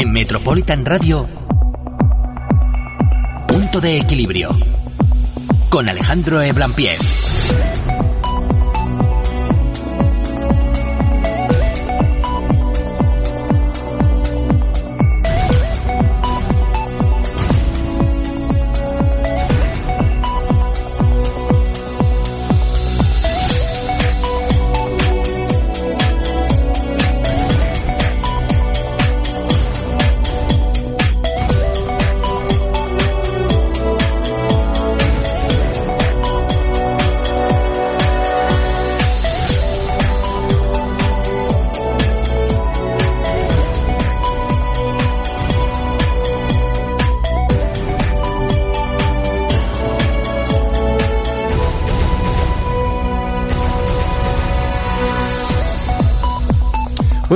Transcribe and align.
En 0.00 0.12
Metropolitan 0.12 0.86
Radio, 0.86 1.28
Punto 3.46 3.82
de 3.82 3.98
Equilibrio, 3.98 4.48
con 5.68 5.90
Alejandro 5.90 6.40
Eblampier. 6.40 6.96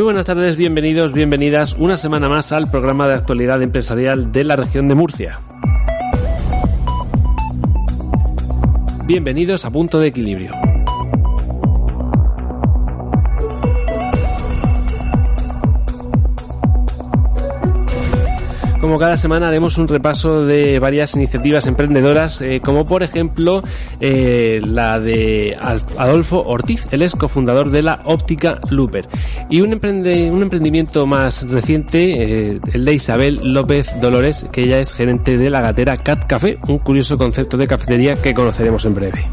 Buenas 0.05 0.27
tardes, 0.27 0.58
bienvenidos, 0.58 1.14
bienvenidas 1.14 1.74
una 1.78 1.97
semana 1.97 2.28
más 2.28 2.52
al 2.52 2.70
programa 2.70 3.08
de 3.08 3.14
actualidad 3.14 3.62
empresarial 3.62 4.33
de 4.33 4.44
la 4.44 4.55
región 4.55 4.86
de 4.86 4.94
Murcia. 4.94 5.41
Bienvenidos 9.06 9.64
a 9.64 9.70
Punto 9.70 9.98
de 9.98 10.08
Equilibrio. 10.08 10.52
Como 18.84 18.98
cada 18.98 19.16
semana 19.16 19.46
haremos 19.46 19.78
un 19.78 19.88
repaso 19.88 20.44
de 20.44 20.78
varias 20.78 21.14
iniciativas 21.14 21.66
emprendedoras, 21.66 22.42
eh, 22.42 22.60
como 22.62 22.84
por 22.84 23.02
ejemplo 23.02 23.62
eh, 23.98 24.60
la 24.62 25.00
de 25.00 25.56
Adolfo 25.96 26.42
Ortiz, 26.42 26.86
el 26.91 27.00
ex 27.00 27.14
cofundador 27.16 27.70
de 27.70 27.80
la 27.80 28.02
óptica 28.04 28.60
Looper. 28.68 29.08
Y 29.48 29.62
un 29.62 29.72
emprendimiento 29.72 31.06
más 31.06 31.48
reciente, 31.48 32.52
eh, 32.52 32.60
el 32.74 32.84
de 32.84 32.92
Isabel 32.92 33.41
López 33.42 33.91
Dolores, 34.02 34.46
que 34.52 34.64
ella 34.64 34.80
es 34.80 34.92
gerente 34.92 35.38
de 35.38 35.48
la 35.48 35.62
gatera 35.62 35.96
Cat 35.96 36.26
Café, 36.26 36.58
un 36.69 36.78
curioso 36.80 37.16
concepto 37.16 37.56
de 37.56 37.66
cafetería 37.66 38.12
que 38.12 38.34
conoceremos 38.34 38.84
en 38.84 38.94
breve. 38.94 39.30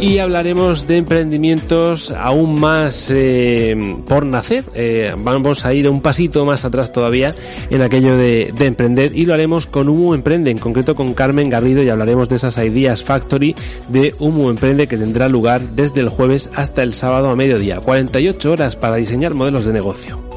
Y 0.00 0.18
hablaremos 0.18 0.86
de 0.86 0.98
emprendimientos 0.98 2.10
aún 2.10 2.60
más 2.60 3.10
eh, 3.10 3.76
por 4.06 4.24
nacer. 4.26 4.64
Eh, 4.74 5.14
vamos 5.16 5.64
a 5.64 5.74
ir 5.74 5.88
un 5.88 6.00
pasito 6.00 6.44
más 6.44 6.64
atrás 6.64 6.92
todavía 6.92 7.34
en 7.70 7.82
aquello 7.82 8.16
de, 8.16 8.52
de, 8.56 8.66
emprender 8.66 9.16
y 9.16 9.24
lo 9.24 9.34
haremos 9.34 9.66
con 9.66 9.88
Humo 9.88 10.14
Emprende, 10.14 10.50
en 10.50 10.58
concreto 10.58 10.94
con 10.94 11.14
Carmen 11.14 11.48
Garrido 11.48 11.82
y 11.82 11.88
hablaremos 11.88 12.28
de 12.28 12.36
esas 12.36 12.58
Ideas 12.58 13.02
Factory 13.02 13.54
de 13.88 14.14
Humo 14.18 14.50
Emprende 14.50 14.86
que 14.86 14.96
tendrá 14.96 15.28
lugar 15.28 15.60
desde 15.60 16.00
el 16.00 16.08
jueves 16.08 16.50
hasta 16.54 16.82
el 16.82 16.94
sábado 16.94 17.30
a 17.30 17.36
mediodía. 17.36 17.80
48 17.80 18.52
horas 18.52 18.76
para 18.76 18.96
diseñar 18.96 19.34
modelos 19.34 19.64
de 19.64 19.72
negocio. 19.72 20.27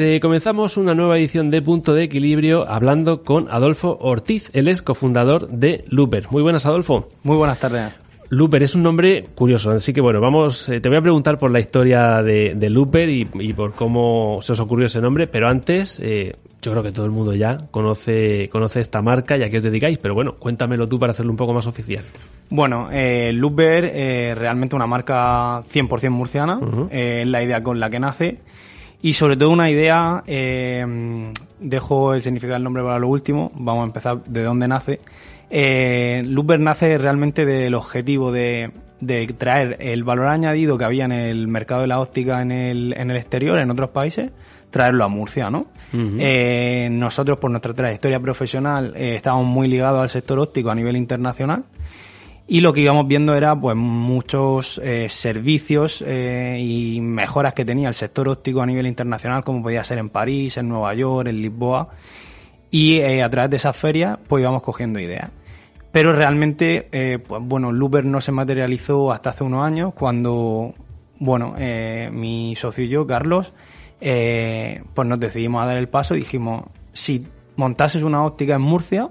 Eh, 0.00 0.18
comenzamos 0.20 0.76
una 0.76 0.94
nueva 0.94 1.18
edición 1.18 1.50
de 1.50 1.62
Punto 1.62 1.94
de 1.94 2.04
Equilibrio 2.04 2.68
hablando 2.68 3.22
con 3.22 3.48
Adolfo 3.50 3.98
Ortiz, 4.00 4.50
el 4.52 4.68
ex 4.68 4.82
cofundador 4.82 5.48
de 5.48 5.84
Looper. 5.88 6.28
Muy 6.30 6.42
buenas, 6.42 6.66
Adolfo. 6.66 7.08
Muy 7.22 7.36
buenas 7.36 7.58
tardes. 7.58 7.92
Looper 8.30 8.62
es 8.62 8.74
un 8.74 8.82
nombre 8.82 9.26
curioso, 9.34 9.72
así 9.72 9.92
que 9.92 10.00
bueno, 10.00 10.20
vamos, 10.20 10.68
eh, 10.68 10.80
te 10.80 10.88
voy 10.88 10.98
a 10.98 11.02
preguntar 11.02 11.36
por 11.38 11.50
la 11.50 11.60
historia 11.60 12.22
de, 12.22 12.54
de 12.54 12.70
Looper 12.70 13.08
y, 13.08 13.28
y, 13.34 13.52
por 13.52 13.74
cómo 13.74 14.38
se 14.40 14.52
os 14.52 14.60
ocurrió 14.60 14.86
ese 14.86 15.00
nombre, 15.00 15.26
pero 15.26 15.48
antes, 15.48 16.00
eh, 16.00 16.36
yo 16.62 16.70
creo 16.70 16.82
que 16.84 16.92
todo 16.92 17.06
el 17.06 17.10
mundo 17.10 17.34
ya 17.34 17.58
conoce, 17.70 18.48
conoce 18.50 18.80
esta 18.80 19.02
marca 19.02 19.36
y 19.36 19.42
a 19.42 19.48
qué 19.48 19.58
os 19.58 19.62
dedicáis, 19.62 19.98
pero 19.98 20.14
bueno, 20.14 20.36
cuéntamelo 20.38 20.86
tú 20.86 20.98
para 20.98 21.10
hacerlo 21.10 21.32
un 21.32 21.36
poco 21.36 21.52
más 21.52 21.66
oficial. 21.66 22.04
Bueno, 22.50 22.88
eh, 22.92 23.32
Looper 23.32 23.84
es 23.84 24.38
realmente 24.38 24.76
una 24.76 24.86
marca 24.86 25.60
100% 25.62 26.10
murciana, 26.10 26.58
uh 26.58 26.64
-huh. 26.64 26.88
es 26.90 27.26
la 27.26 27.42
idea 27.42 27.62
con 27.62 27.80
la 27.80 27.90
que 27.90 28.00
nace 28.00 28.38
y 29.02 29.14
sobre 29.14 29.36
todo 29.36 29.50
una 29.50 29.70
idea, 29.70 30.22
eh, 30.26 31.32
dejo 31.58 32.14
el 32.14 32.22
significado 32.22 32.54
del 32.54 32.64
nombre 32.64 32.82
para 32.82 32.98
lo 32.98 33.08
último, 33.08 33.50
vamos 33.54 33.82
a 33.82 33.86
empezar 33.86 34.24
de 34.24 34.42
dónde 34.42 34.68
nace. 34.68 35.00
Eh, 35.48 36.22
Looper 36.26 36.60
nace 36.60 36.96
realmente 36.98 37.44
del 37.44 37.74
objetivo 37.74 38.30
de, 38.30 38.70
de, 39.00 39.26
traer 39.36 39.78
el 39.80 40.04
valor 40.04 40.26
añadido 40.28 40.78
que 40.78 40.84
había 40.84 41.06
en 41.06 41.12
el 41.12 41.48
mercado 41.48 41.80
de 41.80 41.86
la 41.88 42.00
óptica 42.00 42.42
en 42.42 42.52
el, 42.52 42.94
en 42.96 43.10
el 43.10 43.16
exterior, 43.16 43.58
en 43.58 43.70
otros 43.70 43.90
países, 43.90 44.30
traerlo 44.70 45.04
a 45.04 45.08
Murcia, 45.08 45.50
¿no? 45.50 45.66
Uh 45.92 45.96
-huh. 45.96 46.16
eh, 46.20 46.88
nosotros, 46.92 47.38
por 47.38 47.50
nuestra 47.50 47.74
trayectoria 47.74 48.20
profesional, 48.20 48.92
eh, 48.96 49.16
estábamos 49.16 49.46
muy 49.46 49.66
ligados 49.66 50.00
al 50.00 50.08
sector 50.08 50.38
óptico 50.38 50.70
a 50.70 50.74
nivel 50.74 50.96
internacional 50.96 51.64
y 52.52 52.62
lo 52.62 52.72
que 52.72 52.80
íbamos 52.80 53.06
viendo 53.06 53.36
era 53.36 53.54
pues 53.54 53.76
muchos 53.76 54.80
eh, 54.82 55.08
servicios 55.08 56.02
eh, 56.04 56.58
y 56.60 57.00
mejoras 57.00 57.54
que 57.54 57.64
tenía 57.64 57.86
el 57.86 57.94
sector 57.94 58.28
óptico 58.28 58.60
a 58.60 58.66
nivel 58.66 58.88
internacional, 58.88 59.44
como 59.44 59.62
podía 59.62 59.84
ser 59.84 59.98
en 59.98 60.08
París, 60.08 60.56
en 60.56 60.68
Nueva 60.68 60.92
York, 60.94 61.28
en 61.28 61.42
Lisboa. 61.42 61.90
Y 62.68 62.96
eh, 62.96 63.22
a 63.22 63.30
través 63.30 63.50
de 63.50 63.56
esas 63.58 63.76
ferias 63.76 64.18
pues 64.26 64.40
íbamos 64.40 64.64
cogiendo 64.64 64.98
ideas. 64.98 65.30
Pero 65.92 66.12
realmente, 66.12 67.20
pues 67.26 67.40
bueno, 67.40 67.70
Looper 67.70 68.04
no 68.04 68.20
se 68.20 68.32
materializó 68.32 69.12
hasta 69.12 69.30
hace 69.30 69.44
unos 69.44 69.64
años, 69.64 69.92
cuando, 69.94 70.74
bueno, 71.18 71.54
mi 72.12 72.54
socio 72.56 72.84
y 72.84 72.88
yo, 72.88 73.06
Carlos, 73.08 73.52
pues 73.98 75.08
nos 75.08 75.20
decidimos 75.20 75.62
a 75.62 75.66
dar 75.66 75.76
el 75.76 75.88
paso 75.88 76.14
y 76.14 76.20
dijimos, 76.20 76.64
si 76.92 77.26
montases 77.56 78.04
una 78.04 78.24
óptica 78.24 78.54
en 78.54 78.62
Murcia, 78.62 79.08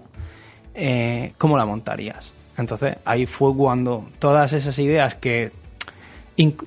¿cómo 1.38 1.58
la 1.58 1.66
montarías? 1.66 2.38
Entonces 2.60 2.98
ahí 3.06 3.26
fue 3.26 3.56
cuando 3.56 4.06
todas 4.20 4.54
esas 4.54 4.78
ideas 4.80 5.16
que 5.16 5.52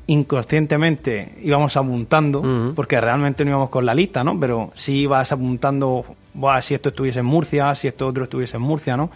inconscientemente 0.07 1.39
íbamos 1.43 1.77
apuntando, 1.77 2.41
uh 2.41 2.45
-huh. 2.45 2.75
porque 2.75 3.01
realmente 3.01 3.45
no 3.45 3.51
íbamos 3.53 3.71
con 3.71 3.87
la 3.87 3.95
lista, 3.95 4.23
¿no? 4.23 4.39
Pero 4.39 4.71
sí 4.75 5.01
ibas 5.03 5.33
apuntando, 5.33 6.05
Buah, 6.35 6.61
si 6.61 6.75
esto 6.75 6.91
estuviese 6.91 7.21
en 7.21 7.27
Murcia, 7.27 7.75
si 7.75 7.89
esto 7.89 8.07
otro 8.07 8.25
estuviese 8.25 8.57
en 8.57 8.63
Murcia, 8.63 8.97
¿no? 8.97 9.11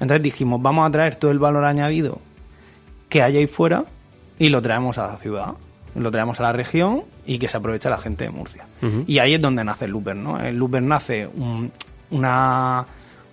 Entonces 0.00 0.22
dijimos, 0.22 0.60
vamos 0.60 0.86
a 0.86 0.90
traer 0.90 1.16
todo 1.16 1.30
el 1.30 1.38
valor 1.38 1.64
añadido 1.64 2.18
que 3.08 3.22
hay 3.22 3.36
ahí 3.38 3.46
fuera 3.46 3.84
y 4.38 4.48
lo 4.48 4.60
traemos 4.60 4.98
a 4.98 5.06
la 5.06 5.16
ciudad, 5.16 5.54
lo 5.94 6.10
traemos 6.10 6.40
a 6.40 6.42
la 6.44 6.52
región 6.52 7.04
y 7.26 7.38
que 7.38 7.48
se 7.48 7.56
aproveche 7.56 7.88
la 7.88 7.98
gente 7.98 8.24
de 8.24 8.30
Murcia. 8.30 8.66
Uh 8.82 8.86
-huh. 8.86 9.04
Y 9.06 9.18
ahí 9.18 9.34
es 9.34 9.40
donde 9.40 9.64
nace 9.64 9.84
el 9.86 9.92
Looper, 9.92 10.16
¿no? 10.16 10.38
El 10.40 10.56
Looper 10.56 10.82
nace 10.82 11.26
un, 11.26 11.70
una, 12.10 12.84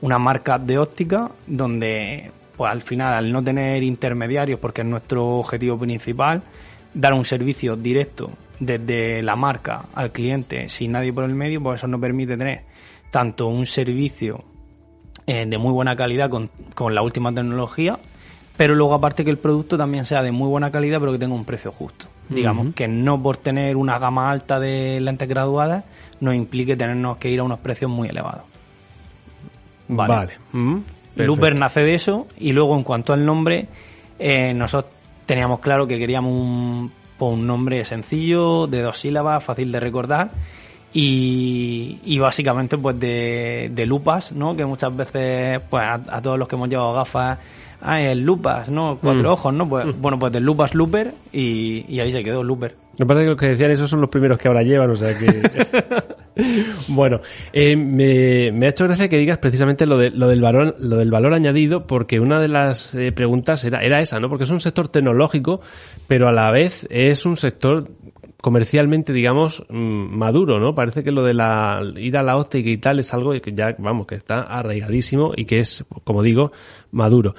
una 0.02 0.20
marca 0.20 0.60
de 0.60 0.78
óptica 0.78 1.30
donde 1.48 2.32
pues 2.60 2.74
al 2.74 2.82
final, 2.82 3.14
al 3.14 3.32
no 3.32 3.42
tener 3.42 3.82
intermediarios, 3.84 4.60
porque 4.60 4.82
es 4.82 4.88
nuestro 4.88 5.38
objetivo 5.38 5.80
principal, 5.80 6.42
dar 6.94 7.14
un 7.14 7.24
servicio 7.24 7.78
directo 7.78 8.32
desde 8.60 9.24
la 9.24 9.38
marca 9.38 9.86
al 9.96 10.12
cliente 10.12 10.68
sin 10.68 10.92
nadie 10.92 11.14
por 11.14 11.24
el 11.24 11.36
medio, 11.36 11.64
pues 11.64 11.80
eso 11.80 11.88
nos 11.88 12.02
permite 12.02 12.36
tener 12.36 12.64
tanto 13.12 13.48
un 13.48 13.66
servicio 13.66 14.44
eh, 15.26 15.46
de 15.46 15.58
muy 15.58 15.72
buena 15.72 15.96
calidad 15.96 16.30
con, 16.30 16.50
con 16.76 16.94
la 16.94 17.02
última 17.02 17.34
tecnología, 17.34 17.98
pero 18.58 18.76
luego 18.76 18.94
aparte 18.94 19.24
que 19.24 19.32
el 19.32 19.38
producto 19.38 19.78
también 19.78 20.04
sea 20.04 20.22
de 20.22 20.34
muy 20.34 20.50
buena 20.50 20.70
calidad, 20.70 21.00
pero 21.00 21.14
que 21.14 21.18
tenga 21.18 21.36
un 21.36 21.46
precio 21.46 21.72
justo. 21.72 22.08
Digamos, 22.28 22.76
que 22.76 22.90
no 22.90 23.24
por 23.24 23.38
tener 23.38 23.78
una 23.78 24.00
gama 24.00 24.30
alta 24.30 24.60
de 24.60 25.00
lentes 25.00 25.30
graduadas 25.30 25.86
nos 26.20 26.36
implique 26.36 26.76
tenernos 26.76 27.16
que 27.20 27.30
ir 27.30 27.40
a 27.40 27.44
unos 27.44 27.60
precios 27.60 27.90
muy 27.90 28.10
elevados. 28.10 28.44
Vale. 29.88 30.34
Mm, 30.52 30.80
Looper 31.28 31.58
nace 31.60 31.82
de 31.82 31.96
eso 31.96 32.28
y 32.38 32.52
luego 32.54 32.76
en 32.76 32.84
cuanto 32.84 33.14
al 33.14 33.26
nombre, 33.26 33.68
eh, 34.20 34.54
nosotros 34.54 34.92
teníamos 35.26 35.60
claro 35.60 35.88
que 35.88 35.98
queríamos 36.00 36.32
un, 36.34 36.92
pues, 37.18 37.34
un 37.34 37.46
nombre 37.48 37.84
sencillo, 37.86 38.68
de 38.68 38.82
dos 38.82 39.00
sílabas, 39.00 39.44
fácil 39.44 39.72
de 39.72 39.80
recordar 39.80 40.30
y, 40.94 42.00
y 42.04 42.18
básicamente 42.20 42.78
pues 42.78 43.00
de, 43.00 43.70
de 43.74 43.86
lupas, 43.86 44.32
¿no? 44.32 44.56
Que 44.56 44.66
muchas 44.66 44.96
veces 44.96 45.62
pues 45.70 45.84
a, 45.84 45.94
a 46.10 46.22
todos 46.22 46.40
los 46.40 46.48
que 46.48 46.56
hemos 46.56 46.68
llevado 46.70 46.94
gafas 46.94 47.38
ah, 47.82 48.02
el 48.02 48.22
Lupas, 48.26 48.70
¿no? 48.70 48.98
Cuatro 49.02 49.30
Mm. 49.30 49.34
ojos, 49.34 49.54
¿no? 49.54 49.70
Pues, 49.70 49.86
Bueno, 50.02 50.18
pues 50.20 50.34
del 50.34 50.44
Lupas 50.44 50.74
Looper 50.74 51.14
y, 51.32 51.86
y 51.88 52.00
ahí 52.00 52.12
se 52.12 52.24
quedó 52.24 52.44
Looper. 52.44 52.76
Lo 52.98 53.06
que 53.06 53.06
pasa 53.06 53.22
es 53.22 53.26
que 53.26 53.30
los 53.32 53.40
que 53.40 53.48
decían 53.48 53.72
eso 53.72 53.88
son 53.88 54.02
los 54.02 54.10
primeros 54.10 54.38
que 54.38 54.48
ahora 54.50 54.64
llevan, 54.64 54.90
o 54.90 54.96
sea 54.96 55.18
que... 55.18 55.28
bueno, 56.88 57.22
eh, 57.54 57.76
me, 57.76 58.66
ha 58.66 58.70
hecho 58.70 58.86
gracia 58.86 59.10
que 59.10 59.18
digas 59.18 59.38
precisamente 59.40 59.86
lo, 59.86 59.98
de, 59.98 60.12
lo, 60.12 60.28
del, 60.28 60.42
valor, 60.42 60.76
lo 60.80 60.98
del 60.98 61.12
valor 61.12 61.34
añadido, 61.34 61.88
porque 61.88 62.20
una 62.20 62.40
de 62.40 62.48
las 62.48 62.96
eh, 62.96 63.12
preguntas 63.12 63.64
era, 63.66 63.82
era 63.82 64.00
esa, 64.00 64.20
¿no? 64.20 64.30
Porque 64.30 64.44
es 64.44 64.50
un 64.50 64.60
sector 64.60 64.88
tecnológico, 64.88 65.62
pero 66.08 66.28
a 66.28 66.32
la 66.32 66.52
vez 66.52 66.88
es 66.90 67.26
un 67.26 67.38
sector 67.38 67.90
comercialmente, 68.42 69.12
digamos, 69.12 69.64
mm, 69.70 70.18
maduro, 70.18 70.60
¿no? 70.60 70.74
Parece 70.74 71.04
que 71.04 71.12
lo 71.12 71.24
de 71.24 71.34
la 71.34 71.82
ir 71.98 72.18
a 72.18 72.24
la 72.24 72.38
óptica 72.38 72.70
y 72.70 72.78
tal 72.78 73.00
es 73.00 73.14
algo 73.14 73.32
que 73.42 73.54
ya, 73.54 73.76
vamos, 73.78 74.08
que 74.08 74.16
está 74.16 74.42
arraigadísimo 74.42 75.34
y 75.36 75.46
que 75.46 75.60
es, 75.60 75.84
como 76.04 76.24
digo, 76.24 76.52
maduro. 76.92 77.36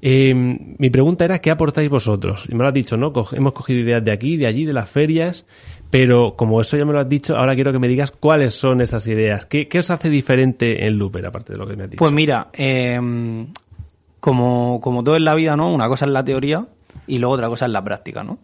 Eh, 0.00 0.34
mi 0.34 0.90
pregunta 0.90 1.24
era, 1.24 1.38
¿qué 1.38 1.50
aportáis 1.50 1.88
vosotros? 1.88 2.44
Y 2.48 2.54
me 2.54 2.62
lo 2.62 2.68
has 2.68 2.74
dicho, 2.74 2.96
¿no? 2.96 3.12
Hemos 3.32 3.52
cogido 3.52 3.80
ideas 3.80 4.04
de 4.04 4.12
aquí, 4.12 4.36
de 4.36 4.46
allí, 4.46 4.64
de 4.64 4.74
las 4.74 4.88
ferias, 4.88 5.46
pero 5.94 6.34
como 6.34 6.60
eso 6.60 6.76
ya 6.76 6.84
me 6.84 6.92
lo 6.92 6.98
has 6.98 7.08
dicho, 7.08 7.36
ahora 7.36 7.54
quiero 7.54 7.70
que 7.70 7.78
me 7.78 7.86
digas 7.86 8.10
cuáles 8.10 8.52
son 8.52 8.80
esas 8.80 9.06
ideas. 9.06 9.46
¿Qué, 9.46 9.68
qué 9.68 9.78
os 9.78 9.92
hace 9.92 10.10
diferente 10.10 10.88
en 10.88 10.98
Looper, 10.98 11.24
aparte 11.24 11.52
de 11.52 11.58
lo 11.60 11.68
que 11.68 11.76
me 11.76 11.84
has 11.84 11.90
dicho? 11.90 12.00
Pues 12.00 12.10
mira, 12.10 12.48
eh, 12.52 13.00
como, 14.18 14.80
como 14.82 15.04
todo 15.04 15.14
en 15.14 15.24
la 15.24 15.36
vida, 15.36 15.56
¿no? 15.56 15.72
Una 15.72 15.86
cosa 15.86 16.06
es 16.06 16.10
la 16.10 16.24
teoría 16.24 16.66
y 17.06 17.18
luego 17.18 17.34
otra 17.34 17.48
cosa 17.48 17.66
es 17.66 17.70
la 17.70 17.84
práctica, 17.84 18.24
¿no? 18.24 18.40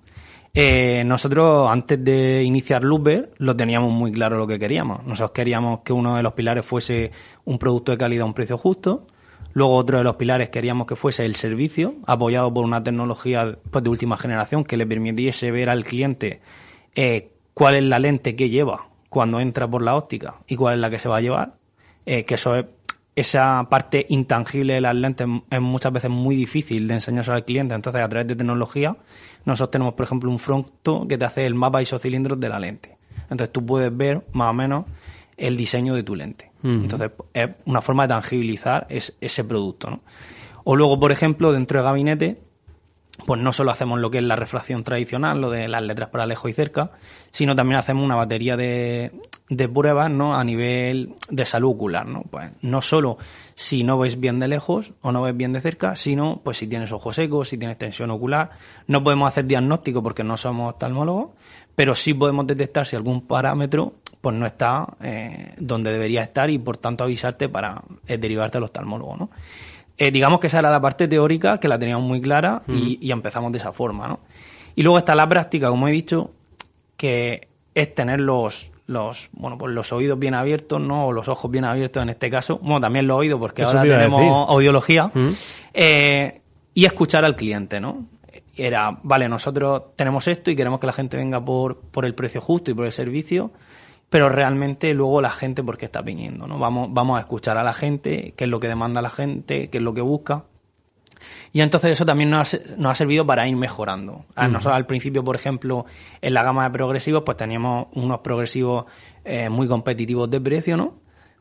Eh, 0.54 1.02
nosotros 1.04 1.68
antes 1.68 2.04
de 2.04 2.44
iniciar 2.44 2.84
Looper 2.84 3.32
lo 3.38 3.56
teníamos 3.56 3.90
muy 3.90 4.12
claro 4.12 4.38
lo 4.38 4.46
que 4.46 4.60
queríamos. 4.60 5.04
Nosotros 5.04 5.32
queríamos 5.32 5.80
que 5.80 5.92
uno 5.92 6.14
de 6.14 6.22
los 6.22 6.34
pilares 6.34 6.64
fuese 6.64 7.10
un 7.46 7.58
producto 7.58 7.90
de 7.90 7.98
calidad 7.98 8.22
a 8.22 8.26
un 8.26 8.34
precio 8.34 8.58
justo. 8.58 9.08
Luego 9.54 9.74
otro 9.74 9.98
de 9.98 10.04
los 10.04 10.14
pilares 10.14 10.50
queríamos 10.50 10.86
que 10.86 10.94
fuese 10.94 11.26
el 11.26 11.34
servicio, 11.34 11.96
apoyado 12.06 12.54
por 12.54 12.64
una 12.64 12.80
tecnología 12.84 13.58
pues, 13.72 13.82
de 13.82 13.90
última 13.90 14.16
generación 14.16 14.62
que 14.62 14.76
le 14.76 14.86
permitiese 14.86 15.50
ver 15.50 15.68
al 15.68 15.84
cliente 15.84 16.40
eh, 16.94 17.30
cuál 17.54 17.74
es 17.76 17.82
la 17.84 17.98
lente 17.98 18.36
que 18.36 18.48
lleva 18.48 18.86
cuando 19.08 19.40
entra 19.40 19.68
por 19.68 19.82
la 19.82 19.96
óptica 19.96 20.36
y 20.46 20.56
cuál 20.56 20.74
es 20.74 20.80
la 20.80 20.90
que 20.90 20.98
se 20.98 21.08
va 21.08 21.16
a 21.16 21.20
llevar. 21.20 21.54
Eh, 22.06 22.24
que 22.24 22.34
eso 22.34 22.56
es 22.56 22.66
esa 23.16 23.66
parte 23.68 24.06
intangible 24.08 24.74
de 24.74 24.80
las 24.80 24.94
lentes 24.94 25.26
es 25.50 25.60
muchas 25.60 25.92
veces 25.92 26.10
muy 26.10 26.36
difícil 26.36 26.86
de 26.88 26.94
enseñarse 26.94 27.32
al 27.32 27.44
cliente. 27.44 27.74
Entonces, 27.74 28.00
a 28.00 28.08
través 28.08 28.28
de 28.28 28.36
tecnología, 28.36 28.96
nosotros 29.44 29.72
tenemos, 29.72 29.94
por 29.94 30.04
ejemplo, 30.06 30.30
un 30.30 30.38
fronto 30.38 31.06
que 31.08 31.18
te 31.18 31.24
hace 31.24 31.44
el 31.44 31.54
mapa 31.54 31.82
isocilindros 31.82 32.38
de 32.40 32.48
la 32.48 32.58
lente. 32.60 32.96
Entonces, 33.24 33.50
tú 33.52 33.66
puedes 33.66 33.94
ver 33.94 34.24
más 34.32 34.50
o 34.50 34.52
menos 34.54 34.84
el 35.36 35.56
diseño 35.56 35.94
de 35.94 36.02
tu 36.02 36.14
lente. 36.14 36.50
Entonces, 36.62 37.10
es 37.34 37.50
una 37.66 37.80
forma 37.82 38.04
de 38.04 38.08
tangibilizar 38.14 38.86
es- 38.88 39.16
ese 39.20 39.44
producto. 39.44 39.90
¿no? 39.90 40.00
O 40.64 40.76
luego, 40.76 40.98
por 41.00 41.10
ejemplo, 41.12 41.52
dentro 41.52 41.78
de 41.80 41.84
gabinete, 41.84 42.40
pues 43.26 43.40
no 43.40 43.52
solo 43.52 43.70
hacemos 43.70 43.98
lo 44.00 44.10
que 44.10 44.18
es 44.18 44.24
la 44.24 44.36
refracción 44.36 44.84
tradicional, 44.84 45.40
lo 45.40 45.50
de 45.50 45.68
las 45.68 45.82
letras 45.82 46.08
para 46.08 46.26
lejos 46.26 46.50
y 46.50 46.54
cerca, 46.54 46.92
sino 47.30 47.54
también 47.54 47.78
hacemos 47.78 48.04
una 48.04 48.14
batería 48.14 48.56
de, 48.56 49.12
de 49.48 49.68
pruebas 49.68 50.10
¿no? 50.10 50.36
a 50.36 50.44
nivel 50.44 51.14
de 51.28 51.44
salud 51.44 51.70
ocular. 51.70 52.06
¿no? 52.06 52.22
Pues 52.22 52.50
no 52.62 52.80
solo 52.80 53.18
si 53.54 53.84
no 53.84 53.98
ves 53.98 54.18
bien 54.18 54.38
de 54.38 54.48
lejos 54.48 54.92
o 55.02 55.12
no 55.12 55.22
ves 55.22 55.36
bien 55.36 55.52
de 55.52 55.60
cerca, 55.60 55.96
sino 55.96 56.40
pues 56.42 56.58
si 56.58 56.66
tienes 56.66 56.92
ojos 56.92 57.16
secos, 57.16 57.48
si 57.48 57.58
tienes 57.58 57.76
tensión 57.76 58.10
ocular. 58.10 58.50
No 58.86 59.02
podemos 59.02 59.28
hacer 59.28 59.46
diagnóstico 59.46 60.02
porque 60.02 60.24
no 60.24 60.36
somos 60.36 60.72
oftalmólogos, 60.72 61.30
pero 61.74 61.94
sí 61.94 62.14
podemos 62.14 62.46
detectar 62.46 62.86
si 62.86 62.96
algún 62.96 63.26
parámetro 63.26 63.94
pues 64.20 64.36
no 64.36 64.46
está 64.46 64.86
eh, 65.00 65.54
donde 65.58 65.92
debería 65.92 66.22
estar 66.22 66.50
y 66.50 66.58
por 66.58 66.76
tanto 66.76 67.04
avisarte 67.04 67.48
para 67.48 67.82
eh, 68.06 68.18
derivarte 68.18 68.58
al 68.58 68.64
oftalmólogo. 68.64 69.16
¿no? 69.16 69.30
Eh, 70.02 70.10
digamos 70.10 70.40
que 70.40 70.46
esa 70.46 70.60
era 70.60 70.70
la 70.70 70.80
parte 70.80 71.06
teórica, 71.08 71.60
que 71.60 71.68
la 71.68 71.78
teníamos 71.78 72.06
muy 72.08 72.22
clara 72.22 72.62
y, 72.66 72.98
y 73.02 73.10
empezamos 73.12 73.52
de 73.52 73.58
esa 73.58 73.70
forma, 73.70 74.08
¿no? 74.08 74.20
Y 74.74 74.82
luego 74.82 74.96
está 74.96 75.14
la 75.14 75.28
práctica, 75.28 75.68
como 75.68 75.88
he 75.88 75.92
dicho, 75.92 76.30
que 76.96 77.48
es 77.74 77.94
tener 77.94 78.18
los, 78.18 78.72
los, 78.86 79.28
bueno, 79.32 79.58
pues 79.58 79.74
los 79.74 79.92
oídos 79.92 80.18
bien 80.18 80.32
abiertos, 80.32 80.80
¿no? 80.80 81.08
O 81.08 81.12
los 81.12 81.28
ojos 81.28 81.50
bien 81.50 81.66
abiertos 81.66 82.02
en 82.02 82.08
este 82.08 82.30
caso. 82.30 82.58
Bueno, 82.62 82.80
también 82.80 83.06
los 83.06 83.18
oídos, 83.18 83.38
porque 83.38 83.60
Eso 83.60 83.72
ahora 83.72 83.82
tenemos 83.82 84.20
decir. 84.20 84.34
audiología. 84.48 85.10
Mm. 85.12 85.28
Eh, 85.74 86.40
y 86.72 86.84
escuchar 86.86 87.26
al 87.26 87.36
cliente, 87.36 87.78
¿no? 87.78 88.06
Era, 88.56 88.98
vale, 89.02 89.28
nosotros 89.28 89.82
tenemos 89.96 90.26
esto 90.28 90.50
y 90.50 90.56
queremos 90.56 90.80
que 90.80 90.86
la 90.86 90.94
gente 90.94 91.18
venga 91.18 91.44
por, 91.44 91.76
por 91.78 92.06
el 92.06 92.14
precio 92.14 92.40
justo 92.40 92.70
y 92.70 92.74
por 92.74 92.86
el 92.86 92.92
servicio, 92.92 93.50
pero 94.10 94.28
realmente 94.28 94.92
luego 94.92 95.22
la 95.22 95.30
gente 95.30 95.62
por 95.64 95.78
qué 95.78 95.86
está 95.86 96.02
viniendo, 96.02 96.46
¿no? 96.46 96.58
Vamos, 96.58 96.88
vamos 96.90 97.16
a 97.16 97.20
escuchar 97.20 97.56
a 97.56 97.62
la 97.62 97.72
gente, 97.72 98.34
qué 98.36 98.44
es 98.44 98.50
lo 98.50 98.60
que 98.60 98.68
demanda 98.68 99.00
la 99.00 99.08
gente, 99.10 99.70
qué 99.70 99.78
es 99.78 99.82
lo 99.82 99.94
que 99.94 100.00
busca. 100.02 100.44
Y 101.52 101.60
entonces 101.60 101.92
eso 101.92 102.04
también 102.06 102.30
nos 102.30 102.54
ha, 102.54 102.58
nos 102.76 102.92
ha 102.92 102.94
servido 102.94 103.26
para 103.26 103.46
ir 103.46 103.56
mejorando. 103.56 104.24
A 104.34 104.48
nosotros 104.48 104.74
al 104.76 104.86
principio, 104.86 105.22
por 105.24 105.36
ejemplo, 105.36 105.84
en 106.20 106.34
la 106.34 106.42
gama 106.42 106.64
de 106.64 106.70
progresivos, 106.70 107.22
pues 107.24 107.36
teníamos 107.36 107.88
unos 107.94 108.20
progresivos 108.20 108.84
eh, 109.24 109.48
muy 109.48 109.66
competitivos 109.68 110.30
de 110.30 110.40
precio, 110.40 110.76
¿no? 110.76 110.94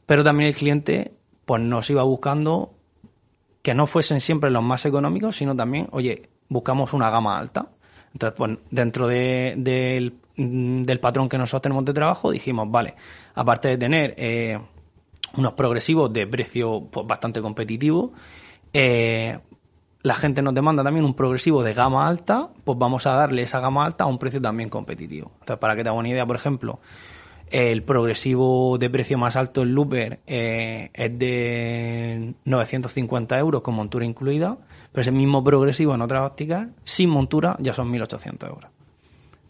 Pero 0.06 0.24
también 0.24 0.50
el 0.50 0.56
cliente, 0.56 1.14
pues 1.46 1.62
nos 1.62 1.90
iba 1.90 2.04
buscando 2.04 2.74
que 3.62 3.74
no 3.74 3.88
fuesen 3.88 4.22
siempre 4.22 4.50
los 4.50 4.64
más 4.64 4.86
económicos, 4.86 5.36
sino 5.36 5.56
también, 5.56 5.88
oye, 5.92 6.30
buscamos 6.50 6.94
una 6.94 7.10
gama 7.10 7.38
alta. 7.38 7.68
Entonces, 8.14 8.36
pues 8.38 8.58
dentro 8.72 9.08
de- 9.08 9.54
del, 9.58 10.14
mm, 10.14 10.18
del 10.40 11.00
patrón 11.00 11.28
que 11.28 11.38
nosotros 11.38 11.62
tenemos 11.62 11.86
de 11.86 11.94
trabajo, 11.94 12.32
dijimos, 12.32 12.70
vale, 12.72 12.96
aparte 13.36 13.68
de 13.68 13.78
tener 13.78 14.14
eh, 14.18 14.58
unos 15.36 15.54
progresivos 15.54 16.12
de 16.14 16.26
precio 16.28 16.88
pues, 16.90 17.06
bastante 17.06 17.42
competitivo, 17.42 18.14
eh, 18.72 19.38
la 20.02 20.16
gente 20.16 20.42
nos 20.42 20.54
demanda 20.54 20.82
también 20.82 21.06
un 21.06 21.14
progresivo 21.14 21.62
de 21.62 21.74
gama 21.74 22.08
alta, 22.08 22.50
pues 22.64 22.78
vamos 22.78 23.06
a 23.06 23.16
darle 23.16 23.42
esa 23.42 23.60
gama 23.60 23.86
alta 23.86 24.06
a 24.06 24.08
un 24.08 24.18
precio 24.18 24.42
también 24.42 24.70
competitivo. 24.70 25.32
Entonces, 25.42 25.58
para 25.58 25.76
que 25.76 25.84
te 25.84 25.90
haga 25.90 25.98
una 25.98 26.08
idea, 26.08 26.26
por 26.26 26.38
ejemplo, 26.38 26.80
el 27.52 27.84
progresivo 27.84 28.78
de 28.78 28.90
precio 28.90 29.18
más 29.18 29.36
alto 29.36 29.64
en 29.64 29.76
Looper 29.76 30.20
eh, 30.26 30.90
es 30.94 31.20
de 31.20 32.34
950 32.46 33.38
euros 33.40 33.62
con 33.62 33.76
montura 33.76 34.06
incluida, 34.06 34.58
pero 34.94 35.02
ese 35.02 35.12
mismo 35.12 35.44
progresivo 35.44 35.94
en 35.96 36.02
otras 36.02 36.24
ópticas, 36.24 36.70
sin 36.86 37.10
montura, 37.10 37.58
ya 37.60 37.74
son 37.74 37.92
1800 37.92 38.50
euros. 38.50 38.79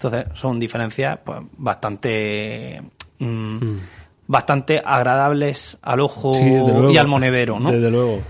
Entonces, 0.02 0.28
son 0.34 0.58
diferencias 0.60 1.20
pues, 1.26 1.40
bastante 1.58 2.82
mm, 3.20 3.58
bastante 4.28 4.82
agradables 4.86 5.78
al 5.82 6.00
ojo 6.00 6.34
Sí, 6.36 6.46
y 6.94 6.98
al 6.98 7.08
monedero, 7.08 7.60
¿no? 7.60 7.72
Desde 7.72 7.92
luego. 7.92 8.22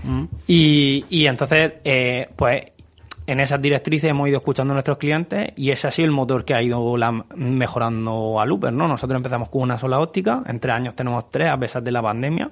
Y, 0.48 1.04
y 1.10 1.26
entonces, 1.26 1.74
eh, 1.84 2.28
pues 2.34 2.64
en 3.26 3.38
esas 3.38 3.62
directrices 3.62 4.10
hemos 4.10 4.28
ido 4.28 4.38
escuchando 4.38 4.72
a 4.72 4.74
nuestros 4.74 4.98
clientes 4.98 5.52
y 5.54 5.70
ese 5.70 5.86
ha 5.86 5.90
sido 5.92 6.06
el 6.06 6.12
motor 6.12 6.44
que 6.44 6.54
ha 6.54 6.62
ido 6.62 6.96
la- 6.96 7.24
mejorando 7.36 8.40
a 8.40 8.46
Looper, 8.46 8.72
¿no? 8.72 8.88
Nosotros 8.88 9.16
empezamos 9.16 9.48
con 9.50 9.62
una 9.62 9.78
sola 9.78 10.00
óptica, 10.00 10.42
en 10.46 10.58
tres 10.58 10.74
años 10.74 10.96
tenemos 10.96 11.30
tres 11.30 11.48
a 11.50 11.56
pesar 11.56 11.82
de 11.84 11.92
la 11.92 12.02
pandemia. 12.02 12.50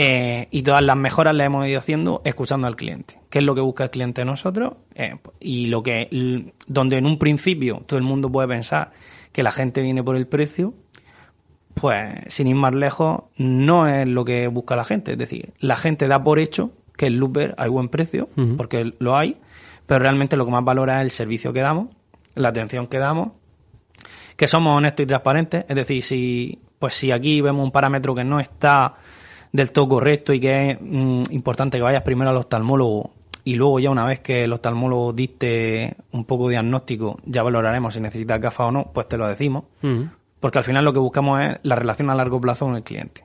Eh, 0.00 0.46
y 0.52 0.62
todas 0.62 0.80
las 0.80 0.96
mejoras 0.96 1.34
las 1.34 1.48
hemos 1.48 1.66
ido 1.66 1.76
haciendo 1.76 2.22
escuchando 2.24 2.68
al 2.68 2.76
cliente. 2.76 3.18
¿Qué 3.30 3.40
es 3.40 3.44
lo 3.44 3.56
que 3.56 3.60
busca 3.60 3.82
el 3.82 3.90
cliente 3.90 4.20
de 4.20 4.26
nosotros? 4.26 4.74
Eh, 4.94 5.16
y 5.40 5.66
lo 5.66 5.82
que, 5.82 6.52
donde 6.68 6.98
en 6.98 7.04
un 7.04 7.18
principio 7.18 7.82
todo 7.84 7.98
el 7.98 8.04
mundo 8.04 8.30
puede 8.30 8.46
pensar 8.46 8.92
que 9.32 9.42
la 9.42 9.50
gente 9.50 9.82
viene 9.82 10.04
por 10.04 10.14
el 10.14 10.28
precio, 10.28 10.72
pues 11.74 12.14
sin 12.28 12.46
ir 12.46 12.54
más 12.54 12.76
lejos, 12.76 13.24
no 13.38 13.88
es 13.88 14.06
lo 14.06 14.24
que 14.24 14.46
busca 14.46 14.76
la 14.76 14.84
gente. 14.84 15.12
Es 15.12 15.18
decir, 15.18 15.52
la 15.58 15.74
gente 15.74 16.06
da 16.06 16.22
por 16.22 16.38
hecho 16.38 16.70
que 16.96 17.06
el 17.06 17.16
Looper 17.16 17.56
hay 17.58 17.68
buen 17.68 17.88
precio, 17.88 18.28
porque 18.56 18.94
lo 19.00 19.16
hay, 19.16 19.36
pero 19.86 19.98
realmente 19.98 20.36
lo 20.36 20.44
que 20.44 20.52
más 20.52 20.62
valora 20.62 20.98
es 21.00 21.06
el 21.06 21.10
servicio 21.10 21.52
que 21.52 21.60
damos, 21.60 21.88
la 22.36 22.50
atención 22.50 22.86
que 22.86 22.98
damos, 22.98 23.30
que 24.36 24.46
somos 24.46 24.76
honestos 24.76 25.02
y 25.02 25.06
transparentes. 25.08 25.64
Es 25.68 25.74
decir, 25.74 26.04
si, 26.04 26.60
pues 26.78 26.94
si 26.94 27.10
aquí 27.10 27.40
vemos 27.40 27.64
un 27.64 27.72
parámetro 27.72 28.14
que 28.14 28.22
no 28.22 28.38
está 28.38 28.94
del 29.52 29.72
todo 29.72 29.88
correcto 29.88 30.32
y 30.32 30.40
que 30.40 30.70
es 30.70 30.78
mm, 30.80 31.24
importante 31.30 31.78
que 31.78 31.82
vayas 31.82 32.02
primero 32.02 32.30
al 32.30 32.36
oftalmólogo 32.36 33.12
y 33.44 33.54
luego 33.54 33.80
ya 33.80 33.90
una 33.90 34.04
vez 34.04 34.20
que 34.20 34.44
el 34.44 34.52
oftalmólogo 34.52 35.14
diste 35.14 35.96
un 36.12 36.26
poco 36.26 36.48
de 36.48 36.52
diagnóstico, 36.52 37.18
ya 37.24 37.42
valoraremos 37.42 37.94
si 37.94 38.00
necesitas 38.00 38.40
gafas 38.40 38.66
o 38.68 38.72
no, 38.72 38.90
pues 38.92 39.08
te 39.08 39.16
lo 39.16 39.26
decimos. 39.26 39.64
Porque 40.40 40.58
al 40.58 40.64
final 40.64 40.84
lo 40.84 40.92
que 40.92 40.98
buscamos 40.98 41.40
es 41.40 41.56
la 41.62 41.74
relación 41.74 42.10
a 42.10 42.14
largo 42.14 42.40
plazo 42.40 42.66
con 42.66 42.76
el 42.76 42.82
cliente. 42.82 43.24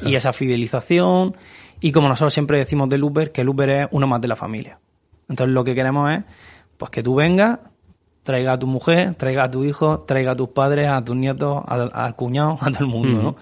Y 0.00 0.14
esa 0.14 0.32
fidelización 0.32 1.36
Y 1.80 1.92
como 1.92 2.08
nosotros 2.08 2.32
siempre 2.32 2.58
decimos 2.58 2.88
de 2.88 2.98
Looper, 2.98 3.30
que 3.30 3.44
Looper 3.44 3.68
es 3.68 3.88
uno 3.90 4.06
más 4.06 4.20
de 4.20 4.28
la 4.28 4.36
familia. 4.36 4.78
Entonces 5.28 5.52
lo 5.52 5.64
que 5.64 5.74
queremos 5.74 6.10
es 6.12 6.24
pues 6.78 6.90
que 6.90 7.02
tú 7.02 7.16
vengas, 7.16 7.58
traiga 8.28 8.52
a 8.52 8.58
tu 8.58 8.66
mujer, 8.66 9.14
traiga 9.14 9.44
a 9.44 9.50
tu 9.50 9.64
hijo, 9.64 10.00
traiga 10.00 10.32
a 10.32 10.36
tus 10.36 10.50
padres, 10.50 10.86
a 10.86 11.02
tus 11.02 11.16
nietos, 11.16 11.62
al, 11.66 12.14
cuñado, 12.14 12.58
a 12.60 12.70
todo 12.70 12.84
el 12.84 12.90
mundo, 12.90 13.22
¿no? 13.22 13.36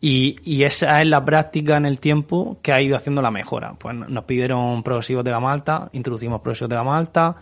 Y, 0.00 0.36
y, 0.44 0.62
esa 0.62 1.02
es 1.02 1.08
la 1.08 1.24
práctica 1.24 1.76
en 1.76 1.84
el 1.84 1.98
tiempo 1.98 2.56
que 2.62 2.72
ha 2.72 2.80
ido 2.80 2.94
haciendo 2.96 3.22
la 3.22 3.32
mejora. 3.32 3.74
Pues 3.76 3.92
nos 3.96 4.24
pidieron 4.26 4.84
progresivos 4.84 5.24
de 5.24 5.32
gama 5.32 5.52
alta, 5.52 5.88
introducimos 5.94 6.42
progresivos 6.42 6.68
de 6.68 6.76
gama 6.76 6.96
alta, 6.96 7.38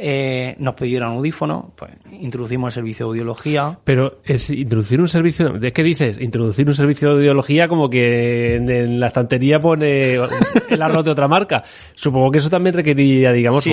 eh, 0.00 0.54
nos 0.60 0.74
pidieron 0.74 1.16
audífonos, 1.16 1.64
pues 1.74 1.90
introducimos 2.20 2.68
el 2.68 2.74
servicio 2.74 3.06
de 3.06 3.10
audiología. 3.10 3.80
Pero 3.82 4.18
es 4.24 4.48
introducir 4.48 5.00
un 5.00 5.08
servicio, 5.08 5.48
¿de 5.48 5.72
qué 5.72 5.82
dices? 5.82 6.20
Introducir 6.20 6.68
un 6.68 6.74
servicio 6.74 7.08
de 7.08 7.14
audiología 7.16 7.66
como 7.66 7.90
que 7.90 8.54
en, 8.54 9.00
la 9.00 9.08
estantería 9.08 9.58
pone 9.58 10.14
el 10.70 10.82
arroz 10.82 11.04
de 11.04 11.10
otra 11.10 11.26
marca. 11.26 11.64
Supongo 11.96 12.30
que 12.30 12.38
eso 12.38 12.48
también 12.48 12.76
requeriría, 12.76 13.32
digamos, 13.32 13.66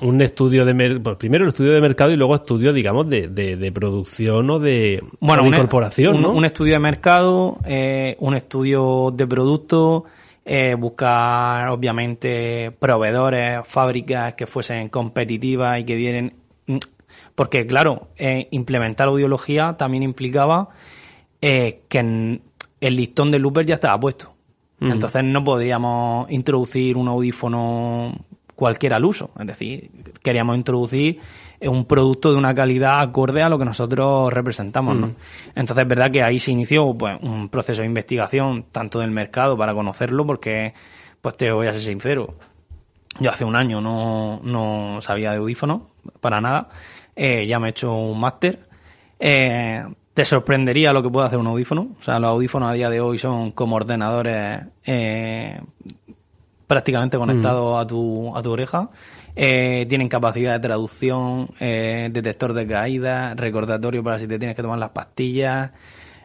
Un, 0.00 0.22
estudio 0.22 0.64
de, 0.64 1.00
pues 1.00 1.16
primero 1.16 1.44
el 1.44 1.50
estudio 1.50 1.72
de 1.72 1.82
mercado 1.82 2.12
y 2.12 2.16
luego 2.16 2.34
estudio, 2.34 2.72
digamos, 2.72 3.06
de, 3.06 3.28
de, 3.28 3.72
producción 3.72 4.48
o 4.48 4.58
de, 4.58 5.02
bueno, 5.20 5.46
incorporación, 5.46 6.16
un, 6.16 6.22
¿no? 6.22 6.32
Un 6.32 6.46
estudio 6.46 6.72
de 6.72 6.80
mercado, 6.80 7.58
eh, 7.66 8.16
un 8.20 8.34
estudio 8.34 9.12
de 9.14 9.26
producto, 9.26 10.04
eh, 10.50 10.74
buscar 10.76 11.68
obviamente 11.68 12.70
proveedores, 12.78 13.60
fábricas 13.66 14.32
que 14.32 14.46
fuesen 14.46 14.88
competitivas 14.88 15.78
y 15.78 15.84
que 15.84 15.94
dieran... 15.94 16.32
Mm, 16.66 16.78
porque 17.34 17.66
claro, 17.66 18.08
eh, 18.16 18.48
implementar 18.50 19.08
audiología 19.08 19.76
también 19.76 20.02
implicaba 20.02 20.70
eh, 21.42 21.82
que 21.88 22.00
el 22.80 22.96
listón 22.96 23.30
de 23.30 23.38
Looper 23.38 23.66
ya 23.66 23.74
estaba 23.74 24.00
puesto. 24.00 24.32
Entonces 24.80 25.22
no 25.24 25.44
podíamos 25.44 26.30
introducir 26.30 26.96
un 26.96 27.08
audífono 27.08 28.14
cualquiera 28.54 28.96
al 28.96 29.04
uso. 29.04 29.32
Es 29.38 29.46
decir, 29.46 29.90
queríamos 30.22 30.56
introducir 30.56 31.18
un 31.60 31.84
producto 31.86 32.30
de 32.30 32.38
una 32.38 32.54
calidad 32.54 33.00
acorde 33.00 33.42
a 33.42 33.48
lo 33.48 33.58
que 33.58 33.64
nosotros 33.64 34.32
representamos, 34.32 34.96
¿no? 34.96 35.06
Mm. 35.08 35.14
Entonces 35.56 35.82
es 35.82 35.88
verdad 35.88 36.10
que 36.10 36.22
ahí 36.22 36.38
se 36.38 36.52
inició 36.52 36.94
pues 36.94 37.18
un 37.20 37.48
proceso 37.48 37.80
de 37.80 37.86
investigación 37.86 38.66
tanto 38.70 39.00
del 39.00 39.10
mercado 39.10 39.56
para 39.56 39.74
conocerlo 39.74 40.24
porque 40.24 40.74
pues 41.20 41.36
te 41.36 41.50
voy 41.50 41.66
a 41.66 41.72
ser 41.72 41.82
sincero, 41.82 42.34
yo 43.20 43.30
hace 43.30 43.44
un 43.44 43.56
año 43.56 43.80
no, 43.80 44.40
no 44.42 45.00
sabía 45.00 45.32
de 45.32 45.38
audífonos 45.38 45.82
para 46.20 46.40
nada, 46.40 46.68
eh, 47.16 47.46
ya 47.46 47.58
me 47.58 47.68
he 47.68 47.70
hecho 47.70 47.92
un 47.92 48.20
máster. 48.20 48.60
Eh, 49.18 49.84
te 50.14 50.24
sorprendería 50.24 50.92
lo 50.92 51.02
que 51.02 51.10
puede 51.10 51.26
hacer 51.26 51.38
un 51.38 51.48
audífono. 51.48 51.88
O 52.00 52.02
sea, 52.02 52.18
los 52.18 52.30
audífonos 52.30 52.70
a 52.70 52.74
día 52.74 52.90
de 52.90 53.00
hoy 53.00 53.18
son 53.18 53.52
como 53.52 53.76
ordenadores 53.76 54.62
eh, 54.84 55.60
prácticamente 56.66 57.18
conectados 57.18 57.74
mm. 57.74 57.78
a, 57.78 57.86
tu, 57.86 58.36
a 58.36 58.42
tu 58.42 58.50
oreja. 58.52 58.90
Eh, 59.36 59.86
tienen 59.88 60.08
capacidad 60.08 60.54
de 60.54 60.60
traducción, 60.60 61.50
eh, 61.60 62.08
detector 62.10 62.52
de 62.52 62.66
caídas, 62.66 63.36
recordatorio 63.36 64.02
para 64.02 64.18
si 64.18 64.26
te 64.26 64.38
tienes 64.38 64.56
que 64.56 64.62
tomar 64.62 64.78
las 64.78 64.90
pastillas, 64.90 65.70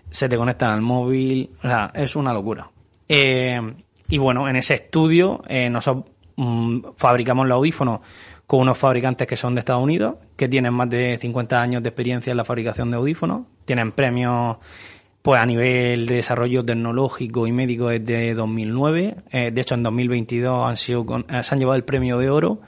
se 0.09 0.29
te 0.29 0.37
conectan 0.37 0.71
al 0.71 0.81
móvil, 0.81 1.51
o 1.59 1.61
sea, 1.61 1.91
es 1.93 2.15
una 2.15 2.33
locura. 2.33 2.69
Eh, 3.07 3.59
y 4.09 4.17
bueno, 4.17 4.49
en 4.49 4.55
ese 4.55 4.75
estudio 4.75 5.43
nosotros 5.69 6.05
mm, 6.35 6.79
fabricamos 6.97 7.47
los 7.47 7.55
audífonos 7.55 7.99
con 8.47 8.61
unos 8.61 8.77
fabricantes 8.77 9.27
que 9.27 9.35
son 9.35 9.55
de 9.55 9.59
Estados 9.59 9.83
Unidos, 9.83 10.15
que 10.35 10.49
tienen 10.49 10.73
más 10.73 10.89
de 10.89 11.17
50 11.19 11.61
años 11.61 11.83
de 11.83 11.89
experiencia 11.89 12.31
en 12.31 12.37
la 12.37 12.45
fabricación 12.45 12.91
de 12.91 12.97
audífonos, 12.97 13.43
tienen 13.65 13.91
premios 13.91 14.57
pues 15.21 15.41
a 15.41 15.45
nivel 15.45 16.05
de 16.05 16.15
desarrollo 16.15 16.65
tecnológico 16.65 17.47
y 17.47 17.51
médico 17.51 17.87
desde 17.87 18.33
2009. 18.33 19.15
de 19.31 19.61
hecho, 19.61 19.75
en 19.75 19.83
2022 19.83 20.67
han 20.67 20.77
sido 20.77 21.05
se 21.43 21.53
han 21.53 21.59
llevado 21.59 21.75
el 21.75 21.85
premio 21.85 22.17
de 22.17 22.29
oro 22.29 22.59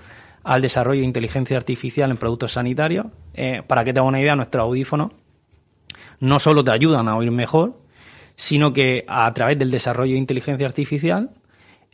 al 0.45 0.61
desarrollo 0.61 1.01
de 1.01 1.07
inteligencia 1.07 1.57
artificial 1.57 2.11
en 2.11 2.17
productos 2.17 2.53
sanitarios. 2.53 3.07
Eh, 3.33 3.63
para 3.67 3.83
que 3.83 3.91
te 3.91 3.99
haga 3.99 4.07
una 4.07 4.21
idea, 4.21 4.35
nuestros 4.35 4.61
audífonos 4.61 5.11
no 6.19 6.39
solo 6.39 6.63
te 6.63 6.71
ayudan 6.71 7.07
a 7.07 7.17
oír 7.17 7.31
mejor, 7.31 7.77
sino 8.35 8.71
que 8.71 9.03
a 9.07 9.33
través 9.33 9.57
del 9.57 9.71
desarrollo 9.71 10.13
de 10.13 10.19
inteligencia 10.19 10.65
artificial 10.65 11.31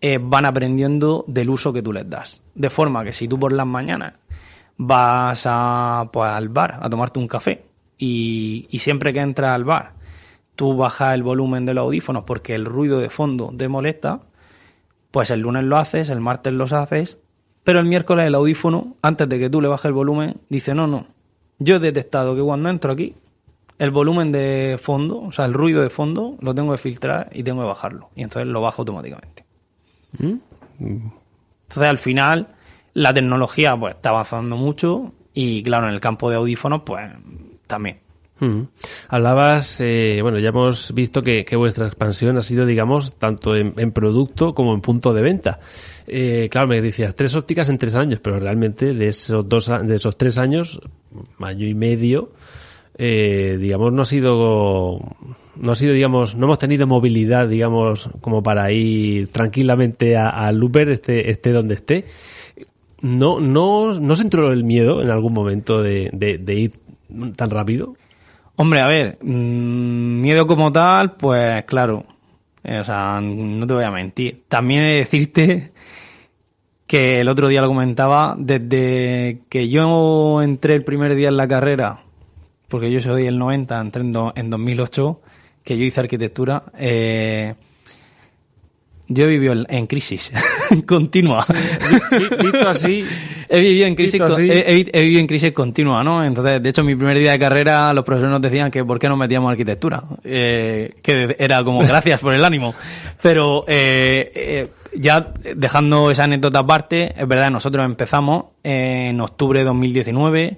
eh, 0.02 0.20
van 0.22 0.46
aprendiendo 0.46 1.24
del 1.28 1.50
uso 1.50 1.72
que 1.72 1.82
tú 1.82 1.94
les 1.94 2.08
das. 2.10 2.42
De 2.54 2.70
forma 2.70 3.04
que 3.04 3.14
si 3.14 3.28
tú 3.28 3.40
por 3.40 3.54
las 3.54 3.66
mañanas 3.66 4.16
vas 4.78 5.44
a, 5.46 6.10
pues, 6.12 6.30
al 6.30 6.50
bar 6.50 6.80
a 6.82 6.90
tomarte 6.90 7.20
un 7.20 7.28
café 7.28 7.64
y, 7.98 8.68
y 8.70 8.80
siempre 8.80 9.14
que 9.14 9.22
entras 9.22 9.52
al 9.52 9.64
bar 9.64 9.94
tú 10.56 10.76
bajas 10.76 11.16
el 11.16 11.24
volumen 11.24 11.66
de 11.66 11.74
los 11.74 11.84
audífonos 11.84 12.24
porque 12.26 12.54
el 12.54 12.66
ruido 12.66 13.00
de 13.00 13.10
fondo 13.10 13.54
te 13.58 13.68
molesta, 13.68 14.22
pues 15.10 15.32
el 15.32 15.42
lunes 15.42 15.64
lo 15.64 15.78
haces, 15.78 16.10
el 16.10 16.20
martes 16.20 16.54
los 16.54 16.74
haces 16.74 17.20
pero 17.64 17.80
el 17.80 17.86
miércoles 17.86 18.28
el 18.28 18.36
audífono, 18.36 18.96
antes 19.02 19.28
de 19.30 19.40
que 19.40 19.50
tú 19.50 19.62
le 19.62 19.68
bajes 19.68 19.86
el 19.86 19.94
volumen, 19.94 20.38
dice, 20.50 20.74
no, 20.74 20.88
no, 20.88 21.08
yo 21.60 21.76
he 21.76 21.80
detectado 21.80 22.36
que 22.36 22.42
cuando 22.42 22.70
entro 22.70 22.92
aquí, 22.92 23.16
el 23.78 23.92
volumen 23.92 24.32
de 24.32 24.78
fondo, 24.80 25.22
o 25.22 25.32
sea, 25.32 25.46
el 25.46 25.54
ruido 25.54 25.82
de 25.82 25.90
fondo, 25.90 26.38
lo 26.40 26.54
tengo 26.54 26.72
que 26.72 26.78
filtrar 26.78 27.30
y 27.34 27.42
tengo 27.42 27.62
que 27.62 27.68
bajarlo. 27.68 28.10
Y 28.16 28.22
entonces 28.22 28.48
lo 28.48 28.62
bajo 28.62 28.84
automáticamente. 28.84 29.44
¿Mm? 30.20 30.36
Entonces, 30.80 31.90
al 31.90 31.98
final, 31.98 32.48
la 32.94 33.14
tecnología 33.14 33.76
pues 33.76 33.96
está 33.96 34.10
avanzando 34.10 34.56
mucho 34.56 35.14
y, 35.34 35.64
claro, 35.64 35.88
en 35.88 35.94
el 35.94 36.00
campo 36.00 36.30
de 36.30 36.36
audífonos, 36.36 36.84
pues 36.86 37.12
también. 37.66 38.00
Mm. 38.42 38.64
Hablabas, 39.08 39.80
eh, 39.82 40.18
bueno, 40.24 40.40
ya 40.40 40.50
hemos 40.50 40.92
visto 40.96 41.22
que, 41.22 41.46
vuestra 41.56 41.86
expansión 41.86 42.38
ha 42.38 42.42
sido, 42.42 42.66
digamos, 42.66 43.14
tanto 43.14 43.56
en, 43.56 43.92
producto 43.92 44.56
como 44.56 44.74
en 44.74 44.82
punto 44.82 45.14
de 45.14 45.22
venta. 45.22 45.60
Eh, 46.08 46.50
claro, 46.50 46.68
me 46.68 46.82
decías 46.82 47.16
tres 47.16 47.36
ópticas 47.36 47.70
en 47.70 47.78
tres 47.78 47.96
años, 47.96 48.20
pero 48.22 48.40
realmente 48.40 48.96
de 48.96 49.08
esos 49.08 49.48
dos, 49.48 49.72
de 49.84 49.96
esos 49.96 50.18
tres 50.18 50.40
años, 50.40 50.82
año 51.40 51.68
y 51.68 51.76
medio, 51.76 52.32
eh, 52.98 53.58
digamos, 53.60 53.94
no 53.94 54.02
ha 54.02 54.06
sido, 54.06 55.00
no 55.56 55.72
ha 55.72 55.76
sido, 55.76 55.94
digamos, 55.94 56.36
no 56.36 56.48
hemos 56.48 56.58
tenido 56.58 56.88
movilidad, 56.88 57.48
digamos, 57.48 58.10
como 58.22 58.42
para 58.42 58.72
ir 58.72 59.28
tranquilamente 59.28 60.18
al 60.18 60.58
Looper, 60.58 60.90
esté, 60.90 61.30
esté 61.30 61.52
donde 61.52 61.76
esté. 61.76 62.06
No, 63.04 63.40
no, 63.40 64.00
no 64.00 64.16
se 64.16 64.24
entró 64.24 64.52
el 64.52 64.64
miedo 64.64 65.04
en 65.04 65.12
algún 65.12 65.34
momento 65.34 65.84
de, 65.84 66.10
de 66.12 66.54
ir 66.56 66.74
tan 67.36 67.52
rápido. 67.52 67.96
Hombre, 68.62 68.80
a 68.80 68.86
ver, 68.86 69.18
mm, 69.24 70.22
miedo 70.22 70.46
como 70.46 70.72
tal, 70.72 71.14
pues 71.14 71.66
claro, 71.66 72.06
eh, 72.64 72.78
o 72.78 72.84
sea, 72.84 73.20
no 73.20 73.66
te 73.66 73.74
voy 73.74 73.84
a 73.84 73.90
mentir. 73.90 74.44
También 74.48 74.84
he 74.84 74.92
de 74.92 74.98
decirte 75.00 75.72
que 76.86 77.22
el 77.22 77.28
otro 77.28 77.48
día 77.48 77.62
lo 77.62 77.68
comentaba, 77.68 78.36
desde 78.38 79.40
que 79.50 79.68
yo 79.68 80.44
entré 80.44 80.76
el 80.76 80.84
primer 80.84 81.16
día 81.16 81.30
en 81.30 81.38
la 81.38 81.48
carrera, 81.48 82.04
porque 82.68 82.92
yo 82.92 83.02
soy 83.02 83.26
el 83.26 83.40
90, 83.40 83.82
entré 83.82 84.04
en, 84.04 84.14
en 84.36 84.50
2008, 84.52 85.22
que 85.64 85.76
yo 85.80 85.84
hice 85.84 86.00
arquitectura, 86.02 86.66
eh, 86.78 87.56
yo 89.14 89.26
he 89.26 89.28
vivido 89.28 89.54
en 89.68 89.88
crisis 89.88 90.32
continua. 90.86 91.46
Visto 92.42 92.70
así. 92.70 93.06
He 93.54 93.60
vivido 93.60 93.86
en 93.86 93.96
crisis, 93.96 94.22
he, 94.22 95.02
vivido 95.02 95.20
en 95.20 95.28
crisis 95.28 95.52
continua, 95.52 96.02
¿no? 96.06 96.24
Entonces, 96.24 96.64
de 96.64 96.70
hecho, 96.70 96.86
mi 96.86 96.96
primer 96.96 97.20
día 97.20 97.34
de 97.34 97.40
carrera, 97.40 97.94
los 97.94 98.06
profesores 98.06 98.32
nos 98.32 98.42
decían 98.42 98.72
que 98.72 98.86
por 98.86 98.98
qué 98.98 99.10
no 99.10 99.18
metíamos 99.18 99.52
arquitectura. 99.52 100.02
Eh, 100.24 100.94
que 101.04 101.36
era 101.38 101.62
como 101.62 101.80
gracias 101.86 102.22
por 102.22 102.34
el 102.34 102.46
ánimo. 102.46 102.74
Pero, 103.22 103.66
eh, 103.68 104.32
eh, 104.34 104.68
ya 104.94 105.34
dejando 105.54 106.12
esa 106.12 106.24
anécdota 106.24 106.60
aparte, 106.60 107.14
es 107.18 107.28
verdad, 107.28 107.52
nosotros 107.52 107.84
empezamos 107.84 108.46
en 108.64 109.20
octubre 109.20 109.60
de 109.60 109.66
2019 109.66 110.58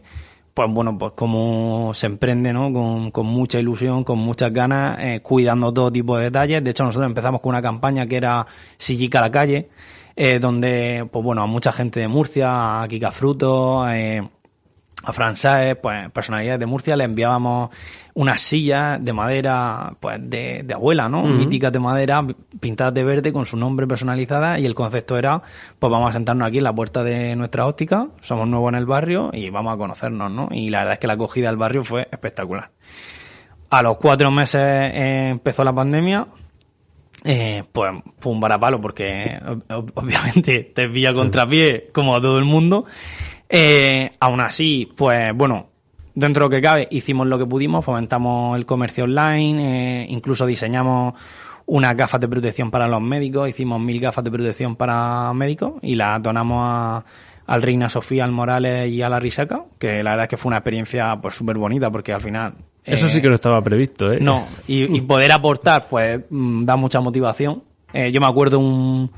pues 0.53 0.69
bueno, 0.71 0.97
pues 0.97 1.13
como 1.13 1.93
se 1.95 2.05
emprende, 2.05 2.53
¿no? 2.53 2.71
Con, 2.71 3.11
con 3.11 3.25
mucha 3.25 3.59
ilusión, 3.59 4.03
con 4.03 4.19
muchas 4.19 4.53
ganas, 4.53 4.97
eh, 4.99 5.19
cuidando 5.21 5.73
todo 5.73 5.91
tipo 5.91 6.17
de 6.17 6.25
detalles. 6.25 6.63
De 6.63 6.71
hecho, 6.71 6.83
nosotros 6.83 7.09
empezamos 7.09 7.41
con 7.41 7.49
una 7.49 7.61
campaña 7.61 8.05
que 8.05 8.17
era 8.17 8.45
Sillica 8.77 9.19
a 9.19 9.21
la 9.23 9.31
calle, 9.31 9.69
eh, 10.15 10.39
donde, 10.39 11.07
pues 11.11 11.23
bueno, 11.25 11.41
a 11.41 11.47
mucha 11.47 11.71
gente 11.71 11.99
de 11.99 12.07
Murcia, 12.07 12.81
a 12.83 12.87
Kika 12.87 13.11
Fruto, 13.11 13.89
eh, 13.89 14.21
a 15.03 15.13
Frances, 15.13 15.75
pues 15.77 16.11
personalidades 16.11 16.59
de 16.59 16.65
Murcia, 16.67 16.95
le 16.95 17.05
enviábamos 17.05 17.71
unas 18.15 18.41
sillas 18.41 19.03
de 19.03 19.11
madera, 19.11 19.95
pues 19.99 20.19
de, 20.21 20.61
de 20.63 20.73
abuela, 20.73 21.09
¿no? 21.09 21.23
Míticas 21.23 21.71
de 21.71 21.79
madera, 21.79 22.25
pintadas 22.59 22.93
de 22.93 23.03
verde 23.03 23.33
con 23.33 23.45
su 23.45 23.57
nombre 23.57 23.87
personalizada 23.87 24.59
y 24.59 24.65
el 24.65 24.75
concepto 24.75 25.17
era, 25.17 25.41
pues 25.79 25.91
vamos 25.91 26.09
a 26.09 26.13
sentarnos 26.13 26.47
aquí 26.47 26.59
en 26.59 26.63
la 26.63 26.75
puerta 26.75 27.03
de 27.03 27.35
nuestra 27.35 27.65
óptica, 27.65 28.09
somos 28.21 28.47
nuevos 28.47 28.71
en 28.71 28.75
el 28.79 28.85
barrio 28.85 29.31
y 29.33 29.49
vamos 29.49 29.73
a 29.73 29.77
conocernos, 29.77 30.31
¿no? 30.31 30.47
Y 30.51 30.69
la 30.69 30.79
verdad 30.79 30.93
es 30.93 30.99
que 30.99 31.07
la 31.07 31.13
acogida 31.13 31.47
del 31.47 31.57
barrio 31.57 31.83
fue 31.83 32.07
espectacular. 32.11 32.69
A 33.71 33.81
los 33.81 33.97
cuatro 33.97 34.29
meses 34.29 34.61
eh, 34.61 35.29
empezó 35.31 35.63
la 35.63 35.73
pandemia, 35.73 36.27
eh, 37.23 37.63
pues 37.71 37.91
fue 38.19 38.31
un 38.31 38.39
varapalo 38.39 38.79
porque 38.79 39.39
obviamente 39.95 40.71
te 40.75 40.87
pilla 40.89 41.13
contrapié 41.13 41.89
como 41.91 42.15
a 42.15 42.21
todo 42.21 42.37
el 42.37 42.45
mundo. 42.45 42.85
Eh, 43.49 44.11
aún 44.19 44.41
así, 44.41 44.91
pues 44.95 45.31
bueno, 45.35 45.72
dentro 46.15 46.43
de 46.43 46.45
lo 46.45 46.49
que 46.49 46.61
cabe, 46.61 46.87
hicimos 46.91 47.27
lo 47.27 47.37
que 47.37 47.45
pudimos, 47.45 47.83
fomentamos 47.83 48.57
el 48.57 48.65
comercio 48.65 49.05
online, 49.05 50.03
eh, 50.03 50.05
incluso 50.09 50.45
diseñamos 50.45 51.13
unas 51.65 51.95
gafas 51.95 52.19
de 52.19 52.27
protección 52.27 52.71
para 52.71 52.87
los 52.87 53.01
médicos, 53.01 53.49
hicimos 53.49 53.79
mil 53.79 53.99
gafas 53.99 54.23
de 54.23 54.31
protección 54.31 54.75
para 54.75 55.31
médicos 55.33 55.73
y 55.81 55.95
las 55.95 56.21
donamos 56.21 56.61
a, 56.61 57.05
al 57.47 57.61
Reina 57.61 57.89
Sofía, 57.89 58.25
al 58.25 58.31
Morales 58.31 58.89
y 58.91 59.01
a 59.01 59.09
la 59.09 59.19
Risaca, 59.19 59.63
que 59.79 60.03
la 60.03 60.11
verdad 60.11 60.25
es 60.25 60.29
que 60.29 60.37
fue 60.37 60.49
una 60.49 60.57
experiencia 60.57 61.17
pues 61.21 61.35
súper 61.35 61.57
bonita 61.57 61.89
porque 61.89 62.13
al 62.13 62.21
final... 62.21 62.53
Eso 62.83 63.07
sí 63.07 63.19
eh, 63.19 63.21
que 63.21 63.29
no 63.29 63.35
estaba 63.35 63.61
previsto, 63.61 64.11
¿eh? 64.11 64.19
No, 64.19 64.45
y, 64.67 64.95
y 64.95 65.01
poder 65.07 65.31
aportar 65.31 65.87
pues 65.89 66.19
mm, 66.29 66.65
da 66.65 66.75
mucha 66.75 66.99
motivación. 66.99 67.63
Eh, 67.93 68.11
yo 68.11 68.19
me 68.19 68.27
acuerdo 68.27 68.59
un, 68.59 69.09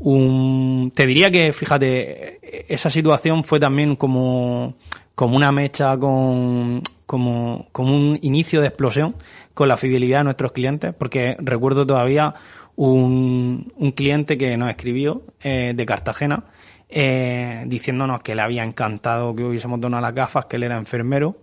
un... 0.00 0.92
Te 0.92 1.06
diría 1.06 1.30
que, 1.30 1.52
fíjate, 1.52 2.40
esa 2.72 2.90
situación 2.90 3.44
fue 3.44 3.60
también 3.60 3.94
como, 3.94 4.74
como 5.16 5.36
una 5.36 5.50
mecha 5.50 5.98
con... 5.98 6.82
Como, 7.06 7.68
como 7.70 7.96
un 7.96 8.18
inicio 8.22 8.60
de 8.60 8.66
explosión 8.66 9.14
con 9.54 9.68
la 9.68 9.76
fidelidad 9.76 10.18
de 10.18 10.24
nuestros 10.24 10.50
clientes, 10.50 10.92
porque 10.92 11.36
recuerdo 11.38 11.86
todavía 11.86 12.34
un, 12.74 13.72
un 13.76 13.92
cliente 13.92 14.36
que 14.36 14.56
nos 14.56 14.70
escribió 14.70 15.22
eh, 15.40 15.72
de 15.76 15.86
Cartagena 15.86 16.46
eh, 16.88 17.64
diciéndonos 17.66 18.22
que 18.22 18.34
le 18.34 18.42
había 18.42 18.62
encantado 18.62 19.34
que 19.34 19.44
hubiésemos 19.44 19.80
donado 19.80 20.02
las 20.02 20.14
gafas, 20.14 20.46
que 20.46 20.56
él 20.56 20.62
era 20.62 20.76
enfermero 20.76 21.36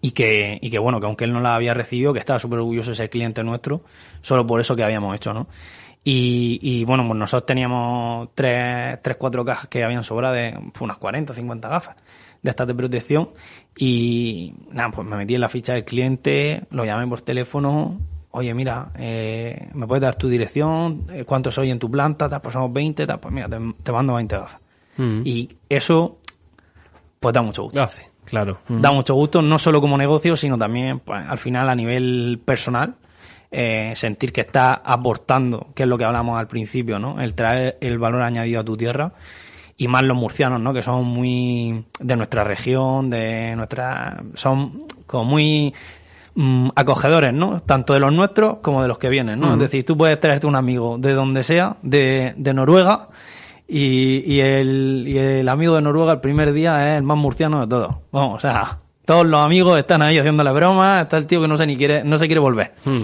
y 0.00 0.12
que, 0.12 0.58
y 0.60 0.70
que 0.70 0.78
bueno, 0.78 1.00
que 1.00 1.06
aunque 1.06 1.24
él 1.24 1.32
no 1.32 1.40
las 1.40 1.56
había 1.56 1.74
recibido, 1.74 2.12
que 2.12 2.18
estaba 2.18 2.38
súper 2.38 2.60
orgulloso 2.60 2.90
de 2.90 2.96
ser 2.96 3.10
cliente 3.10 3.44
nuestro, 3.44 3.82
solo 4.22 4.46
por 4.46 4.60
eso 4.60 4.74
que 4.74 4.82
habíamos 4.82 5.14
hecho, 5.14 5.32
¿no? 5.32 5.48
Y, 6.04 6.58
y 6.62 6.84
bueno, 6.84 7.06
pues 7.06 7.18
nosotros 7.18 7.46
teníamos 7.46 8.30
tres, 8.34 9.00
tres, 9.02 9.16
cuatro 9.16 9.44
cajas 9.44 9.68
que 9.68 9.84
habían 9.84 10.04
sobrado 10.04 10.34
de 10.34 10.52
pues, 10.72 10.80
unas 10.80 10.96
40, 10.96 11.34
50 11.34 11.68
gafas 11.68 11.96
de 12.42 12.50
estas 12.50 12.66
de 12.66 12.74
protección 12.74 13.30
y 13.76 14.54
nada, 14.72 14.90
pues 14.90 15.06
me 15.06 15.16
metí 15.16 15.34
en 15.34 15.40
la 15.40 15.48
ficha 15.48 15.74
del 15.74 15.84
cliente, 15.84 16.64
lo 16.70 16.84
llamé 16.84 17.06
por 17.06 17.20
teléfono, 17.20 17.98
oye, 18.30 18.54
mira, 18.54 18.90
eh, 18.96 19.68
¿me 19.74 19.86
puedes 19.86 20.02
dar 20.02 20.16
tu 20.16 20.28
dirección? 20.28 21.06
Eh, 21.12 21.24
¿Cuántos 21.24 21.54
soy 21.54 21.70
en 21.70 21.78
tu 21.78 21.90
planta? 21.90 22.28
Pues 22.40 22.52
somos 22.52 22.72
20, 22.72 23.06
tal, 23.06 23.20
pues 23.20 23.32
mira, 23.32 23.48
te, 23.48 23.58
te 23.82 23.92
mando 23.92 24.14
20 24.14 24.36
gafas. 24.36 24.60
Mm. 24.96 25.22
Y 25.24 25.56
eso, 25.68 26.18
pues 27.20 27.32
da 27.32 27.42
mucho 27.42 27.64
gusto. 27.64 27.82
Hace, 27.82 28.10
claro. 28.24 28.58
Mm. 28.68 28.80
Da 28.80 28.92
mucho 28.92 29.14
gusto, 29.14 29.42
no 29.42 29.58
solo 29.58 29.80
como 29.80 29.96
negocio, 29.96 30.36
sino 30.36 30.58
también, 30.58 31.00
pues 31.00 31.24
al 31.26 31.38
final 31.38 31.68
a 31.68 31.74
nivel 31.74 32.40
personal, 32.44 32.96
eh, 33.50 33.92
sentir 33.96 34.32
que 34.32 34.42
estás 34.42 34.78
aportando, 34.84 35.68
que 35.74 35.84
es 35.84 35.88
lo 35.88 35.96
que 35.96 36.04
hablamos 36.04 36.38
al 36.38 36.48
principio, 36.48 36.98
¿no? 36.98 37.20
El 37.20 37.34
traer 37.34 37.78
el 37.80 37.98
valor 37.98 38.22
añadido 38.22 38.60
a 38.60 38.64
tu 38.64 38.76
tierra 38.76 39.12
y 39.80 39.86
más 39.86 40.02
los 40.02 40.16
murcianos, 40.16 40.60
¿no? 40.60 40.74
Que 40.74 40.82
son 40.82 41.04
muy 41.04 41.84
de 42.00 42.16
nuestra 42.16 42.42
región, 42.42 43.08
de 43.10 43.54
nuestra, 43.54 44.20
son 44.34 44.82
como 45.06 45.24
muy 45.24 45.72
mm, 46.34 46.70
acogedores, 46.74 47.32
¿no? 47.32 47.60
Tanto 47.60 47.94
de 47.94 48.00
los 48.00 48.12
nuestros 48.12 48.58
como 48.58 48.82
de 48.82 48.88
los 48.88 48.98
que 48.98 49.08
vienen, 49.08 49.38
¿no? 49.38 49.52
Es 49.52 49.60
decir, 49.60 49.86
tú 49.86 49.96
puedes 49.96 50.20
traerte 50.20 50.48
un 50.48 50.56
amigo 50.56 50.98
de 50.98 51.12
donde 51.12 51.44
sea, 51.44 51.76
de, 51.82 52.34
de 52.36 52.54
Noruega, 52.54 53.08
y, 53.68 54.24
y, 54.26 54.40
el, 54.40 55.04
y 55.06 55.16
el 55.16 55.48
amigo 55.48 55.76
de 55.76 55.82
Noruega 55.82 56.12
el 56.12 56.20
primer 56.20 56.52
día 56.52 56.94
es 56.94 56.98
el 56.98 57.04
más 57.04 57.16
murciano 57.16 57.60
de 57.60 57.68
todos. 57.68 57.94
Vamos, 58.10 58.38
o 58.38 58.40
sea, 58.40 58.78
todos 59.04 59.26
los 59.26 59.40
amigos 59.40 59.78
están 59.78 60.02
ahí 60.02 60.18
haciéndole 60.18 60.50
bromas, 60.50 61.04
está 61.04 61.18
el 61.18 61.26
tío 61.26 61.40
que 61.40 61.46
no 61.46 61.56
se 61.56 61.66
ni 61.66 61.76
quiere, 61.76 62.02
no 62.02 62.18
se 62.18 62.26
quiere 62.26 62.40
volver. 62.40 62.74
Mm. 62.84 63.02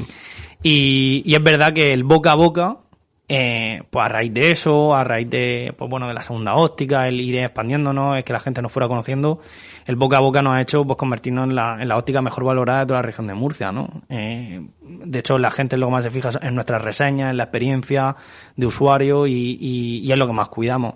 Y, 0.65 1.23
y 1.25 1.35
es 1.35 1.43
verdad 1.43 1.73
que 1.73 1.93
el 1.93 2.03
boca 2.03 2.33
a 2.33 2.35
boca, 2.35 2.79
eh, 3.27 3.83
pues 3.91 4.05
a 4.05 4.09
raíz 4.09 4.35
de 4.35 4.51
eso, 4.51 4.95
a 4.95 5.03
raíz 5.03 5.31
de, 5.31 5.75
pues 5.79 5.91
bueno, 5.91 6.07
de 6.09 6.15
la 6.15 6.23
segunda 6.23 6.55
óptica, 6.55 7.09
el 7.09 7.21
ir 7.21 7.37
expandiéndonos, 7.37 8.19
es 8.19 8.25
que 8.25 8.33
la 8.33 8.41
gente 8.41 8.61
nos 8.61 8.71
fuera 8.71 8.87
conociendo, 8.87 9.41
el 9.87 9.97
boca 9.97 10.19
a 10.19 10.21
boca 10.21 10.43
nos 10.43 10.55
ha 10.55 10.61
hecho 10.61 10.85
pues 10.85 10.99
convertirnos 10.99 11.49
en 11.49 11.55
la, 11.55 11.79
en 11.81 11.89
la 11.89 11.97
óptica 11.97 12.21
mejor 12.21 12.45
valorada 12.45 12.81
de 12.81 12.87
toda 12.87 12.99
la 12.99 13.07
región 13.07 13.27
de 13.27 13.35
Murcia, 13.35 13.73
¿no? 13.73 14.03
Eh, 14.09 14.67
de 14.83 15.19
hecho, 15.19 15.39
la 15.39 15.51
gente 15.51 15.77
lo 15.77 15.87
que 15.87 15.93
más 15.93 16.05
se 16.05 16.11
fija 16.11 16.31
en 16.43 16.55
nuestras 16.55 16.83
reseñas, 16.83 17.31
en 17.31 17.39
la 17.39 17.45
experiencia 17.45 18.17
de 18.57 18.67
usuario 18.67 19.27
y, 19.27 19.59
y, 19.61 19.99
y 20.05 20.13
es 20.13 20.19
lo 20.19 20.27
que 20.27 20.33
más 20.33 20.49
cuidamos. 20.49 20.95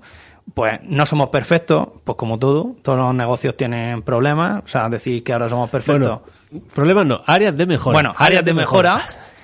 Pues 0.54 0.80
no 0.82 1.04
somos 1.04 1.28
perfectos, 1.28 1.88
pues 2.04 2.16
como 2.16 2.38
todo, 2.38 2.74
todos 2.82 2.98
los 2.98 3.14
negocios 3.14 3.54
tienen 3.54 4.02
problemas, 4.02 4.64
o 4.64 4.68
sea, 4.68 4.88
decir 4.88 5.22
que 5.22 5.34
ahora 5.34 5.48
somos 5.48 5.68
perfectos. 5.68 6.20
Bueno, 6.50 6.66
problemas 6.74 7.06
no, 7.06 7.20
áreas 7.26 7.54
de 7.54 7.66
mejora. 7.66 7.94
Bueno, 7.94 8.14
áreas 8.16 8.44
de 8.44 8.54
mejora. 8.54 9.02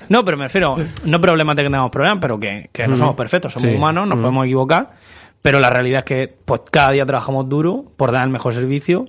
No, 0.08 0.24
pero 0.24 0.36
me 0.36 0.44
refiero, 0.44 0.76
no 1.04 1.20
problemas 1.20 1.56
de 1.56 1.62
que 1.62 1.68
tengamos 1.68 1.90
problemas, 1.90 2.18
pero 2.20 2.38
que, 2.38 2.68
que 2.72 2.86
no 2.88 2.96
somos 2.96 3.14
perfectos, 3.14 3.52
somos 3.52 3.68
Sí. 3.70 3.76
humanos, 3.76 4.06
nos 4.08 4.18
podemos 4.20 4.44
equivocar, 4.46 4.92
pero 5.42 5.60
la 5.60 5.70
realidad 5.70 6.00
es 6.00 6.04
que 6.04 6.34
pues 6.44 6.62
cada 6.70 6.90
día 6.92 7.04
trabajamos 7.06 7.48
duro 7.48 7.84
por 7.96 8.12
dar 8.12 8.24
el 8.24 8.30
mejor 8.30 8.54
servicio 8.54 9.06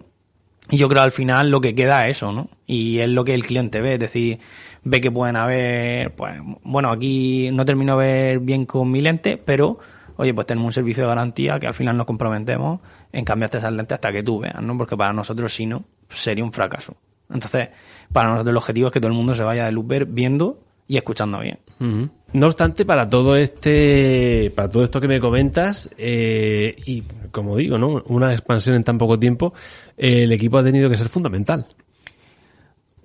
y 0.69 0.77
yo 0.77 0.89
creo 0.89 1.01
al 1.03 1.11
final 1.11 1.49
lo 1.51 1.61
que 1.61 1.75
queda 1.75 2.07
es 2.07 2.17
eso, 2.17 2.31
¿no? 2.31 2.49
Y 2.65 2.99
es 2.99 3.07
lo 3.09 3.23
que 3.23 3.33
el 3.35 3.43
cliente 3.45 3.81
ve, 3.81 3.93
es 3.93 3.99
decir, 3.99 4.39
ve 4.83 4.99
que 5.01 5.11
pueden 5.11 5.35
haber, 5.35 6.13
pues, 6.15 6.33
bueno, 6.63 6.89
aquí 6.91 7.49
no 7.53 7.65
termino 7.65 7.97
de 7.97 8.05
ver 8.05 8.39
bien 8.39 8.65
con 8.65 8.89
mi 8.91 9.01
lente, 9.01 9.37
pero, 9.37 9.77
oye, 10.17 10.33
pues 10.33 10.47
tenemos 10.47 10.67
un 10.67 10.73
servicio 10.73 11.03
de 11.03 11.09
garantía 11.09 11.59
que 11.59 11.67
al 11.67 11.73
final 11.75 11.95
nos 11.97 12.05
comprometemos 12.07 12.79
en 13.11 13.23
cambiarte 13.25 13.59
esas 13.59 13.71
lentes 13.73 13.95
hasta 13.95 14.11
que 14.11 14.23
tú 14.23 14.39
veas, 14.39 14.59
¿no? 14.61 14.75
Porque 14.77 14.97
para 14.97 15.13
nosotros, 15.13 15.53
si 15.53 15.65
no, 15.67 15.83
sería 16.09 16.43
un 16.43 16.51
fracaso. 16.51 16.95
Entonces, 17.31 17.69
para 18.11 18.29
nosotros 18.29 18.51
el 18.51 18.57
objetivo 18.57 18.87
es 18.87 18.93
que 18.93 18.99
todo 18.99 19.07
el 19.09 19.17
mundo 19.17 19.33
se 19.35 19.43
vaya 19.43 19.69
de 19.69 19.75
Uber 19.75 20.05
viendo 20.05 20.59
y 20.87 20.97
escuchando 20.97 21.39
bien. 21.39 21.59
No 21.79 22.47
obstante, 22.47 22.85
para 22.85 23.05
todo 23.05 23.35
este, 23.35 24.51
para 24.55 24.69
todo 24.69 24.83
esto 24.83 24.99
que 25.01 25.07
me 25.07 25.19
comentas, 25.19 25.89
eh, 25.97 26.75
y 26.85 27.03
como 27.31 27.57
digo, 27.57 27.77
¿no? 27.77 28.03
Una 28.07 28.31
expansión 28.31 28.75
en 28.75 28.83
tan 28.83 28.97
poco 28.97 29.19
tiempo, 29.19 29.53
eh, 29.97 30.23
el 30.23 30.31
equipo 30.31 30.57
ha 30.57 30.63
tenido 30.63 30.89
que 30.89 30.97
ser 30.97 31.09
fundamental. 31.09 31.65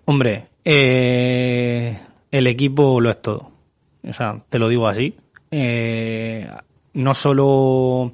Hombre, 0.04 0.48
eh, 0.64 1.98
el 2.30 2.46
equipo 2.46 3.00
lo 3.00 3.10
es 3.10 3.22
todo. 3.22 3.50
O 4.08 4.12
sea, 4.12 4.42
te 4.48 4.58
lo 4.58 4.68
digo 4.68 4.88
así. 4.88 5.14
Eh, 5.50 6.48
no 6.94 7.14
solo 7.14 8.12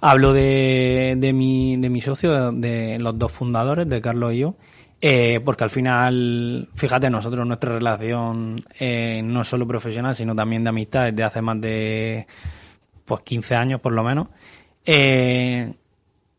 hablo 0.00 0.32
de, 0.32 1.14
de, 1.18 1.32
mi, 1.32 1.76
de 1.76 1.90
mi 1.90 2.00
socio, 2.00 2.52
de 2.52 2.98
los 2.98 3.18
dos 3.18 3.32
fundadores, 3.32 3.88
de 3.88 4.00
Carlos 4.00 4.34
y 4.34 4.38
yo, 4.38 4.54
eh, 5.00 5.40
porque 5.44 5.64
al 5.64 5.70
final, 5.70 6.68
fíjate, 6.74 7.08
nosotros 7.08 7.46
nuestra 7.46 7.72
relación 7.72 8.64
eh, 8.78 9.20
no 9.24 9.44
solo 9.44 9.66
profesional, 9.66 10.14
sino 10.14 10.34
también 10.34 10.64
de 10.64 10.70
amistad 10.70 11.04
desde 11.04 11.22
hace 11.22 11.42
más 11.42 11.60
de 11.60 12.26
pues 13.04 13.20
15 13.22 13.54
años 13.54 13.80
por 13.80 13.92
lo 13.92 14.02
menos. 14.02 14.28
Eh, 14.84 15.72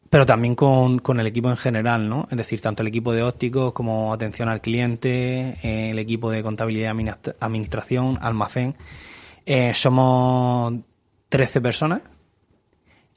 pero 0.10 0.26
también 0.26 0.56
con, 0.56 1.00
con 1.00 1.20
el 1.20 1.28
equipo 1.28 1.50
en 1.50 1.58
general, 1.58 2.10
¿no? 2.10 2.28
Es 2.32 2.38
decir, 2.38 2.60
tanto 2.62 2.82
el 2.82 2.88
equipo 2.88 3.14
de 3.14 3.24
ópticos 3.24 3.74
como 3.74 4.12
atención 4.12 4.50
al 4.50 4.60
cliente, 4.60 5.58
eh, 5.64 5.92
el 5.92 6.00
equipo 6.00 6.32
de 6.32 6.44
contabilidad 6.44 6.96
administración, 7.40 8.18
almacén. 8.22 8.76
Somos 9.74 10.74
13 11.30 11.62
personas. 11.62 12.02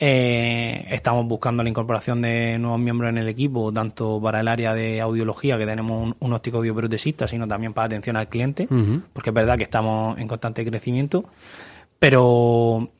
Eh, 0.04 0.88
estamos 0.90 1.28
buscando 1.28 1.62
la 1.62 1.68
incorporación 1.68 2.22
de 2.22 2.58
nuevos 2.58 2.80
miembros 2.80 3.08
en 3.10 3.18
el 3.18 3.28
equipo, 3.28 3.72
tanto 3.72 4.20
para 4.20 4.40
el 4.40 4.48
área 4.48 4.74
de 4.74 5.00
audiología, 5.00 5.56
que 5.56 5.64
tenemos 5.64 5.92
un, 5.92 6.16
un 6.18 6.32
óptico 6.32 6.56
audioprotesista, 6.56 7.28
sino 7.28 7.46
también 7.46 7.72
para 7.72 7.86
atención 7.86 8.16
al 8.16 8.28
cliente, 8.28 8.66
porque 9.12 9.30
es 9.30 9.34
verdad 9.34 9.56
que 9.56 9.62
estamos 9.62 10.18
en 10.18 10.26
constante 10.26 10.64
crecimiento. 10.64 11.26
Pero 12.00 12.90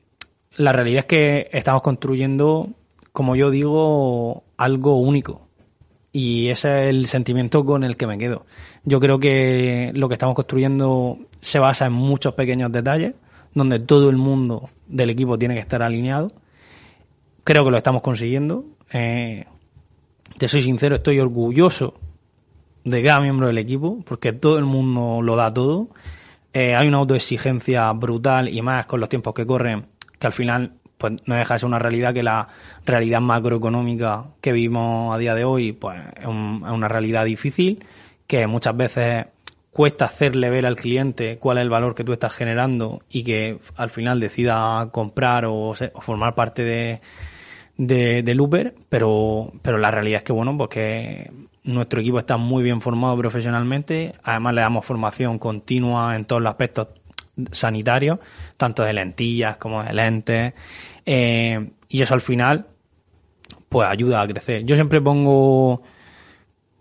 la 0.54 0.72
realidad 0.72 1.00
es 1.00 1.06
que 1.06 1.48
estamos 1.50 1.82
construyendo, 1.82 2.68
como 3.12 3.34
yo 3.34 3.50
digo, 3.50 4.44
algo 4.56 5.00
único. 5.00 5.48
Y 6.12 6.50
ese 6.50 6.84
es 6.84 6.90
el 6.90 7.06
sentimiento 7.08 7.64
con 7.64 7.82
el 7.82 7.96
que 7.96 8.06
me 8.06 8.16
quedo. 8.16 8.46
Yo 8.84 9.00
creo 9.00 9.18
que 9.18 9.90
lo 9.94 10.06
que 10.08 10.14
estamos 10.14 10.36
construyendo 10.36 11.18
se 11.40 11.58
basa 11.58 11.86
en 11.86 11.94
muchos 11.94 12.34
pequeños 12.34 12.70
detalles, 12.70 13.14
donde 13.54 13.80
todo 13.80 14.08
el 14.08 14.18
mundo 14.18 14.70
del 14.86 15.10
equipo 15.10 15.36
tiene 15.36 15.54
que 15.54 15.60
estar 15.60 15.82
alineado. 15.82 16.30
Creo 17.44 17.64
que 17.64 17.70
lo 17.70 17.76
estamos 17.76 18.02
consiguiendo. 18.02 18.64
Eh, 18.92 19.44
te 20.38 20.48
soy 20.48 20.62
sincero, 20.62 20.96
estoy 20.96 21.18
orgulloso 21.20 21.94
de 22.84 23.02
cada 23.02 23.20
miembro 23.20 23.46
del 23.46 23.58
equipo, 23.58 24.00
porque 24.06 24.32
todo 24.32 24.58
el 24.58 24.64
mundo 24.64 25.22
lo 25.22 25.36
da 25.36 25.52
todo. 25.52 25.88
Eh, 26.52 26.74
hay 26.74 26.86
una 26.88 26.98
autoexigencia 26.98 27.90
brutal 27.92 28.48
y 28.48 28.60
más 28.62 28.86
con 28.86 29.00
los 29.00 29.08
tiempos 29.08 29.34
que 29.34 29.46
corren, 29.46 29.86
que 30.18 30.26
al 30.26 30.32
final 30.32 30.72
pues 30.98 31.14
no 31.26 31.34
deja 31.34 31.54
de 31.54 31.58
ser 31.60 31.66
una 31.66 31.78
realidad 31.80 32.14
que 32.14 32.22
la 32.22 32.46
realidad 32.86 33.20
macroeconómica 33.20 34.26
que 34.40 34.52
vivimos 34.52 35.12
a 35.14 35.18
día 35.18 35.34
de 35.34 35.44
hoy 35.44 35.72
pues 35.72 35.98
es, 36.20 36.26
un- 36.26 36.62
una 36.62 36.88
realidad 36.88 37.24
difícil, 37.24 37.84
que 38.26 38.46
muchas 38.46 38.76
veces 38.76 39.26
cuesta 39.72 40.04
hacerle 40.04 40.50
ver 40.50 40.66
al 40.66 40.76
cliente 40.76 41.38
cuál 41.38 41.56
es 41.58 41.62
el 41.62 41.70
valor 41.70 41.94
que 41.94 42.04
tú 42.04 42.12
estás 42.12 42.34
generando 42.34 43.00
y 43.08 43.24
que 43.24 43.58
al 43.76 43.90
final 43.90 44.20
decida 44.20 44.90
comprar 44.92 45.46
o, 45.46 45.70
o 45.70 46.00
formar 46.02 46.34
parte 46.34 46.62
de, 46.62 47.00
de, 47.86 48.22
del 48.22 48.40
pero, 48.88 49.52
pero 49.60 49.78
la 49.78 49.90
realidad 49.90 50.18
es 50.18 50.24
que, 50.24 50.32
bueno, 50.32 50.56
pues 50.56 50.70
que 50.70 51.30
nuestro 51.64 52.00
equipo 52.00 52.18
está 52.18 52.36
muy 52.36 52.62
bien 52.62 52.80
formado 52.80 53.16
profesionalmente, 53.16 54.14
además 54.22 54.54
le 54.54 54.60
damos 54.60 54.86
formación 54.86 55.38
continua 55.38 56.16
en 56.16 56.24
todos 56.24 56.42
los 56.42 56.50
aspectos 56.50 56.88
sanitarios, 57.50 58.18
tanto 58.56 58.82
de 58.82 58.92
lentillas 58.92 59.56
como 59.56 59.82
de 59.82 59.92
lentes, 59.92 60.54
eh, 61.06 61.70
y 61.88 62.02
eso 62.02 62.14
al 62.14 62.20
final, 62.20 62.66
pues 63.68 63.88
ayuda 63.88 64.22
a 64.22 64.26
crecer. 64.26 64.64
Yo 64.64 64.74
siempre 64.76 65.00
pongo 65.00 65.82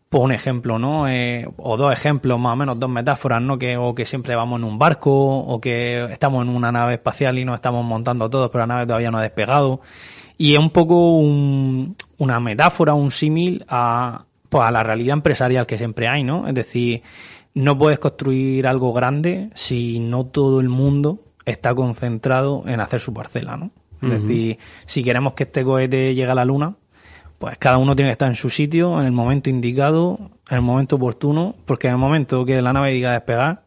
por 0.09 0.21
un 0.21 0.33
ejemplo, 0.33 0.77
¿no? 0.77 1.07
Eh, 1.07 1.47
o 1.57 1.77
dos 1.77 1.93
ejemplos, 1.93 2.37
más 2.37 2.53
o 2.53 2.55
menos, 2.57 2.77
dos 2.79 2.89
metáforas, 2.89 3.41
¿no? 3.41 3.57
Que, 3.57 3.77
o 3.77 3.95
que 3.95 4.05
siempre 4.05 4.35
vamos 4.35 4.59
en 4.59 4.65
un 4.65 4.77
barco, 4.77 5.39
o 5.39 5.61
que 5.61 6.05
estamos 6.11 6.43
en 6.43 6.49
una 6.49 6.71
nave 6.71 6.95
espacial 6.95 7.39
y 7.39 7.45
nos 7.45 7.55
estamos 7.55 7.85
montando 7.85 8.29
todos, 8.29 8.49
pero 8.51 8.63
la 8.63 8.67
nave 8.67 8.85
todavía 8.85 9.09
no 9.09 9.19
ha 9.19 9.21
despegado. 9.21 9.79
Y 10.41 10.53
es 10.53 10.59
un 10.59 10.71
poco 10.71 11.17
una 11.17 12.39
metáfora, 12.39 12.95
un 12.95 13.11
símil 13.11 13.63
a, 13.67 14.25
pues, 14.49 14.63
a 14.63 14.71
la 14.71 14.81
realidad 14.81 15.13
empresarial 15.13 15.67
que 15.67 15.77
siempre 15.77 16.07
hay, 16.07 16.23
¿no? 16.23 16.47
Es 16.47 16.55
decir, 16.55 17.03
no 17.53 17.77
puedes 17.77 17.99
construir 17.99 18.65
algo 18.65 18.91
grande 18.91 19.51
si 19.53 19.99
no 19.99 20.25
todo 20.25 20.59
el 20.59 20.67
mundo 20.67 21.19
está 21.45 21.75
concentrado 21.75 22.63
en 22.65 22.79
hacer 22.79 23.01
su 23.01 23.13
parcela, 23.13 23.55
¿no? 23.55 23.69
Es 24.01 24.09
decir, 24.09 24.57
si 24.87 25.03
queremos 25.03 25.33
que 25.33 25.43
este 25.43 25.63
cohete 25.63 26.15
llegue 26.15 26.31
a 26.31 26.33
la 26.33 26.43
luna, 26.43 26.73
pues 27.37 27.59
cada 27.59 27.77
uno 27.77 27.95
tiene 27.95 28.09
que 28.09 28.13
estar 28.13 28.29
en 28.29 28.35
su 28.35 28.49
sitio, 28.49 28.99
en 28.99 29.05
el 29.05 29.11
momento 29.11 29.51
indicado, 29.51 30.31
en 30.49 30.55
el 30.55 30.63
momento 30.63 30.95
oportuno, 30.95 31.53
porque 31.65 31.85
en 31.85 31.93
el 31.93 31.99
momento 31.99 32.45
que 32.45 32.59
la 32.63 32.73
nave 32.73 32.93
diga 32.93 33.11
despegar, 33.11 33.61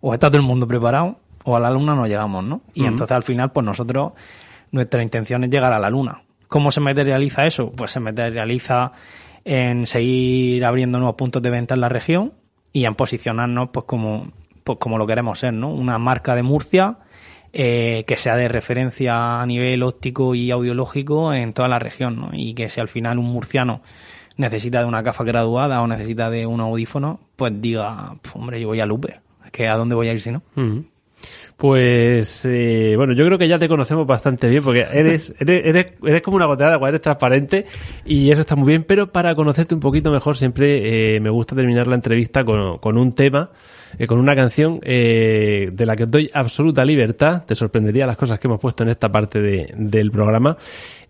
o 0.00 0.14
está 0.14 0.28
todo 0.28 0.36
el 0.36 0.46
mundo 0.46 0.68
preparado, 0.68 1.16
o 1.42 1.56
a 1.56 1.58
la 1.58 1.72
luna 1.72 1.96
no 1.96 2.06
llegamos, 2.06 2.44
¿no? 2.44 2.60
Y 2.72 2.84
entonces 2.84 3.16
al 3.16 3.24
final, 3.24 3.50
pues 3.50 3.66
nosotros, 3.66 4.12
nuestra 4.72 5.02
intención 5.02 5.44
es 5.44 5.50
llegar 5.50 5.72
a 5.72 5.78
la 5.78 5.90
luna. 5.90 6.22
¿Cómo 6.48 6.70
se 6.70 6.80
materializa 6.80 7.46
eso? 7.46 7.70
Pues 7.70 7.92
se 7.92 8.00
materializa 8.00 8.92
en 9.44 9.86
seguir 9.86 10.64
abriendo 10.64 10.98
nuevos 10.98 11.16
puntos 11.16 11.42
de 11.42 11.50
venta 11.50 11.74
en 11.74 11.80
la 11.80 11.88
región 11.88 12.32
y 12.72 12.84
en 12.84 12.94
posicionarnos 12.94 13.70
pues 13.72 13.86
como, 13.86 14.32
pues 14.64 14.78
como 14.78 14.98
lo 14.98 15.06
queremos 15.06 15.38
ser, 15.38 15.54
¿no? 15.54 15.72
Una 15.72 15.98
marca 15.98 16.34
de 16.34 16.42
Murcia 16.42 16.98
eh, 17.52 18.04
que 18.06 18.16
sea 18.16 18.36
de 18.36 18.46
referencia 18.46 19.40
a 19.40 19.46
nivel 19.46 19.82
óptico 19.82 20.36
y 20.36 20.52
audiológico 20.52 21.34
en 21.34 21.52
toda 21.52 21.66
la 21.66 21.80
región, 21.80 22.16
¿no? 22.16 22.30
Y 22.32 22.54
que 22.54 22.70
si 22.70 22.80
al 22.80 22.88
final 22.88 23.18
un 23.18 23.26
murciano 23.26 23.80
necesita 24.36 24.80
de 24.80 24.86
una 24.86 25.02
gafa 25.02 25.24
graduada 25.24 25.82
o 25.82 25.86
necesita 25.88 26.30
de 26.30 26.46
un 26.46 26.60
audífono, 26.60 27.18
pues 27.34 27.60
diga, 27.60 28.14
hombre, 28.34 28.60
yo 28.60 28.68
voy 28.68 28.80
a 28.80 28.86
Luper, 28.86 29.20
que 29.50 29.66
a 29.66 29.76
dónde 29.76 29.96
voy 29.96 30.08
a 30.08 30.12
ir 30.12 30.20
si 30.20 30.30
no. 30.30 30.42
Pues 31.60 32.46
eh, 32.46 32.94
bueno, 32.96 33.12
yo 33.12 33.26
creo 33.26 33.36
que 33.36 33.46
ya 33.46 33.58
te 33.58 33.68
conocemos 33.68 34.06
bastante 34.06 34.48
bien 34.48 34.62
porque 34.64 34.86
eres, 34.94 35.34
eres, 35.40 35.92
eres, 36.02 36.22
como 36.22 36.38
una 36.38 36.46
gotera 36.46 36.70
de 36.70 36.74
agua, 36.76 36.88
eres 36.88 37.02
transparente 37.02 37.66
y 38.06 38.30
eso 38.30 38.40
está 38.40 38.56
muy 38.56 38.68
bien, 38.68 38.84
pero 38.84 39.12
para 39.12 39.34
conocerte 39.34 39.74
un 39.74 39.80
poquito 39.80 40.10
mejor 40.10 40.38
siempre 40.38 41.16
eh, 41.16 41.20
me 41.20 41.28
gusta 41.28 41.54
terminar 41.54 41.86
la 41.86 41.96
entrevista 41.96 42.44
con, 42.44 42.78
con 42.78 42.96
un 42.96 43.12
tema, 43.12 43.50
eh, 43.98 44.06
con 44.06 44.18
una 44.18 44.34
canción 44.34 44.80
eh, 44.82 45.68
de 45.70 45.84
la 45.84 45.96
que 45.96 46.04
os 46.04 46.10
doy 46.10 46.30
absoluta 46.32 46.82
libertad, 46.82 47.44
te 47.44 47.54
sorprendería 47.54 48.06
las 48.06 48.16
cosas 48.16 48.40
que 48.40 48.48
hemos 48.48 48.58
puesto 48.58 48.82
en 48.82 48.88
esta 48.88 49.12
parte 49.12 49.42
de, 49.42 49.70
del 49.76 50.10
programa, 50.10 50.56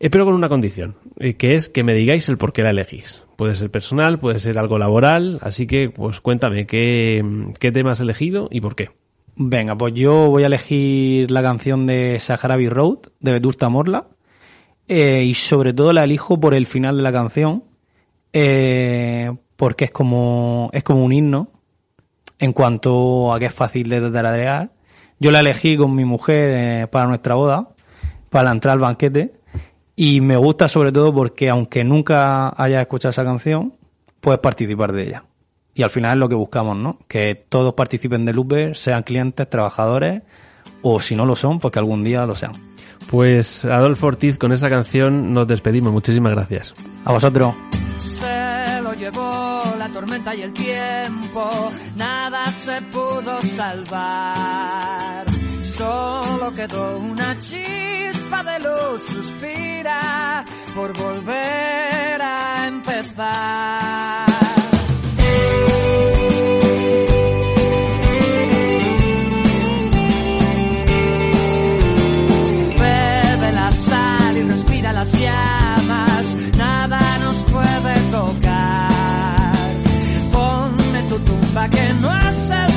eh, 0.01 0.11
pero 0.11 0.25
con 0.25 0.35
una 0.35 0.49
condición, 0.49 0.97
eh, 1.21 1.35
que 1.35 1.55
es 1.55 1.69
que 1.69 1.85
me 1.85 1.95
digáis 1.95 2.29
el 2.29 2.39
por 2.39 2.53
qué 2.53 2.65
la 2.65 2.71
elegís. 2.71 3.23
Puede 3.37 3.55
ser 3.55 3.71
personal, 3.71 4.19
puede 4.19 4.41
ser 4.41 4.59
algo 4.59 4.79
laboral, 4.79 5.39
así 5.43 5.69
que 5.69 5.91
pues 5.91 6.21
cuéntame 6.21 6.67
qué, 6.67 7.23
qué 7.61 7.71
tema 7.71 7.93
has 7.93 8.01
elegido 8.01 8.49
y 8.51 8.61
por 8.61 8.75
qué. 8.75 9.00
Venga, 9.43 9.75
pues 9.75 9.95
yo 9.95 10.29
voy 10.29 10.43
a 10.43 10.49
elegir 10.49 11.31
la 11.31 11.41
canción 11.41 11.87
de 11.87 12.19
Saharabi 12.21 12.69
Road, 12.69 12.99
de 13.21 13.33
Vetusta 13.33 13.71
Morla, 13.71 14.09
eh, 14.87 15.25
y 15.25 15.33
sobre 15.33 15.73
todo 15.73 15.95
la 15.95 16.05
elijo 16.05 16.39
por 16.39 16.53
el 16.53 16.67
final 16.67 16.99
de 16.99 17.03
la 17.03 17.11
canción, 17.11 17.65
eh, 18.35 19.35
porque 19.57 19.87
es 19.87 19.93
como, 19.93 20.69
es 20.75 20.85
como 20.85 21.03
un 21.03 21.15
himno 21.15 21.49
en 22.39 22.53
cuanto 22.53 23.33
a 23.33 23.39
que 23.39 23.47
es 23.47 23.55
fácil 23.55 23.89
de 23.89 24.11
tararear. 24.11 24.73
Yo 25.19 25.31
la 25.31 25.41
elegí 25.41 25.75
con 25.75 25.95
mi 25.95 26.05
mujer 26.05 26.51
eh, 26.53 26.87
para 26.89 27.07
nuestra 27.07 27.35
boda, 27.35 27.71
para 28.29 28.51
entrar 28.51 28.75
al 28.75 28.81
banquete, 28.81 29.33
y 29.97 30.21
me 30.21 30.37
gusta 30.37 30.69
sobre 30.69 30.93
todo 30.93 31.15
porque 31.15 31.49
aunque 31.49 31.83
nunca 31.83 32.53
haya 32.63 32.83
escuchado 32.83 33.09
esa 33.09 33.25
canción, 33.25 33.73
puedes 34.21 34.41
participar 34.41 34.93
de 34.93 35.03
ella. 35.05 35.25
Y 35.75 35.83
al 35.83 35.91
final 35.91 36.13
es 36.13 36.19
lo 36.19 36.29
que 36.29 36.35
buscamos, 36.35 36.77
¿no? 36.77 36.99
Que 37.09 37.35
todos 37.49 37.75
participen 37.75 38.25
del 38.25 38.39
Uber, 38.39 38.77
sean 38.77 39.03
clientes, 39.03 39.49
trabajadores, 39.49 40.23
o 40.83 41.01
si 41.01 41.15
no 41.15 41.27
lo 41.27 41.37
son, 41.37 41.59
pues 41.59 41.73
que 41.73 41.79
algún 41.79 42.03
día 42.03 42.27
lo 42.27 42.35
sean. 42.35 42.53
Pues 43.09 43.65
Adolfo 43.65 44.09
Ortiz, 44.09 44.39
con 44.39 44.53
esa 44.53 44.69
canción 44.69 45.33
nos 45.33 45.47
despedimos. 45.47 45.93
Muchísimas 45.93 46.33
gracias. 46.33 46.75
A 47.05 47.13
vosotros. 47.13 47.55
Se 47.99 48.81
lo 48.83 48.95
llevó 48.95 49.63
la 49.79 49.89
tormenta 49.89 50.35
y 50.35 50.43
el 50.43 50.53
tiempo, 50.53 51.73
nada 51.97 52.47
se 52.47 52.81
pudo 52.83 53.39
salvar. 53.41 55.27
Solo 55.61 56.53
quedó 56.55 56.99
una 56.99 57.39
chispa 57.41 58.43
de 58.43 58.59
luz, 58.61 59.03
suspira 59.09 60.45
por 60.75 60.97
volver 60.97 62.23
a 62.23 62.67
empezar. 62.67 64.30
Que 81.69 81.95
no 82.01 82.11
es 82.17 82.70